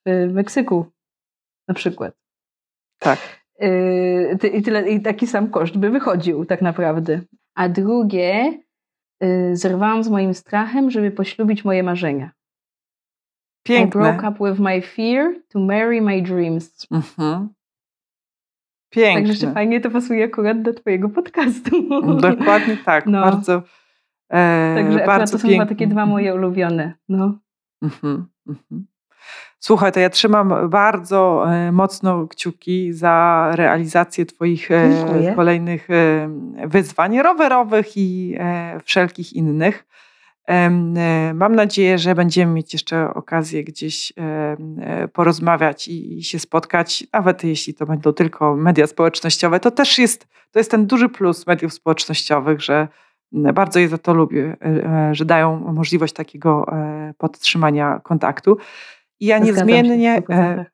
[0.06, 0.86] w Meksyku
[1.68, 2.14] na przykład.
[2.98, 3.41] Tak.
[3.62, 7.20] Yy, I, tyle, I taki sam koszt by wychodził tak naprawdę.
[7.54, 8.58] A drugie,
[9.20, 12.30] yy, zerwałam z moim strachem, żeby poślubić moje marzenia.
[13.62, 14.00] Piękne.
[14.00, 16.86] I broke up with my fear to marry my dreams.
[16.90, 17.48] Mhm.
[18.90, 19.14] Piękne.
[19.14, 21.70] Także jeszcze fajnie to pasuje akurat do twojego podcastu.
[22.20, 23.06] Dokładnie tak.
[23.06, 23.20] No.
[23.20, 23.62] Bardzo
[24.30, 25.66] e, Także bardzo to są piękne.
[25.66, 26.94] takie dwa moje ulubione.
[27.08, 27.38] No.
[27.82, 28.26] Mhm.
[28.46, 28.86] Mhm.
[29.64, 35.32] Słuchaj, to ja trzymam bardzo e, mocno kciuki za realizację Twoich e, Dziękuję.
[35.34, 36.28] kolejnych e,
[36.66, 38.38] wyzwań rowerowych i
[38.84, 39.86] wszelkich innych.
[41.34, 44.12] Mam nadzieję, że będziemy mieć jeszcze okazję gdzieś
[45.12, 49.60] porozmawiać i się spotkać, nawet jeśli to będą tylko media społecznościowe.
[49.60, 52.88] To też jest, to jest ten duży plus mediów społecznościowych, że
[53.32, 54.56] bardzo je za to lubię,
[55.12, 56.66] że dają możliwość takiego
[57.18, 58.58] podtrzymania kontaktu.
[59.22, 60.66] I ja niezmiennie, e,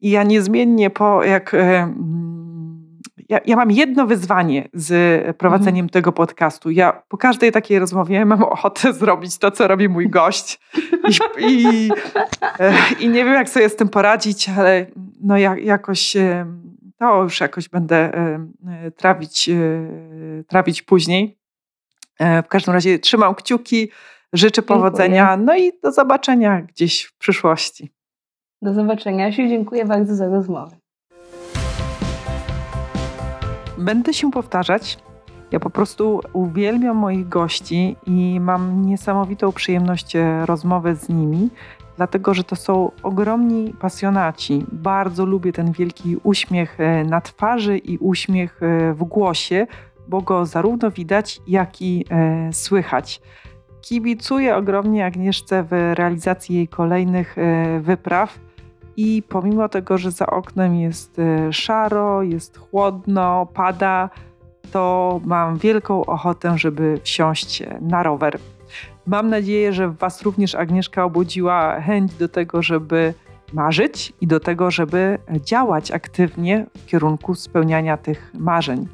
[0.00, 1.54] i ja niezmiennie po jak.
[1.54, 5.88] E, mm, ja, ja mam jedno wyzwanie z prowadzeniem mhm.
[5.88, 6.70] tego podcastu.
[6.70, 10.60] Ja po każdej takiej rozmowie mam ochotę zrobić to, co robi mój gość.
[11.38, 11.90] I, i,
[12.60, 14.86] e, i nie wiem, jak sobie z tym poradzić, ale
[15.20, 16.16] no jakoś
[16.98, 18.10] to już jakoś będę
[18.96, 19.50] trawić,
[20.46, 21.38] trawić później.
[22.20, 23.90] W każdym razie trzymam kciuki.
[24.32, 25.46] Życzę powodzenia, dziękuję.
[25.46, 27.90] no i do zobaczenia gdzieś w przyszłości.
[28.62, 30.76] Do zobaczenia, Asiu, dziękuję bardzo za rozmowę.
[33.78, 34.98] Będę się powtarzać.
[35.52, 41.50] Ja po prostu uwielbiam moich gości i mam niesamowitą przyjemność e, rozmowy z nimi,
[41.96, 44.64] dlatego że to są ogromni pasjonaci.
[44.72, 49.66] Bardzo lubię ten wielki uśmiech e, na twarzy i uśmiech e, w głosie,
[50.08, 52.04] bo go zarówno widać, jak i
[52.52, 53.20] słychać.
[53.80, 58.38] Kibicuję ogromnie Agnieszce w realizacji jej kolejnych e, wypraw.
[58.96, 64.10] I pomimo tego, że za oknem jest e, szaro, jest chłodno, pada,
[64.72, 68.38] to mam wielką ochotę, żeby wsiąść na rower.
[69.06, 73.14] Mam nadzieję, że Was również Agnieszka obudziła chęć do tego, żeby
[73.52, 78.88] marzyć i do tego, żeby działać aktywnie w kierunku spełniania tych marzeń.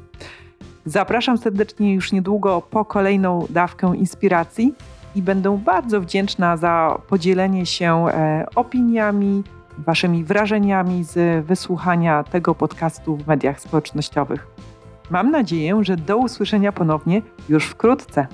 [0.85, 4.73] Zapraszam serdecznie już niedługo po kolejną dawkę inspiracji
[5.15, 9.43] i będę bardzo wdzięczna za podzielenie się e, opiniami,
[9.77, 14.47] Waszymi wrażeniami z wysłuchania tego podcastu w mediach społecznościowych.
[15.09, 18.27] Mam nadzieję, że do usłyszenia ponownie już wkrótce.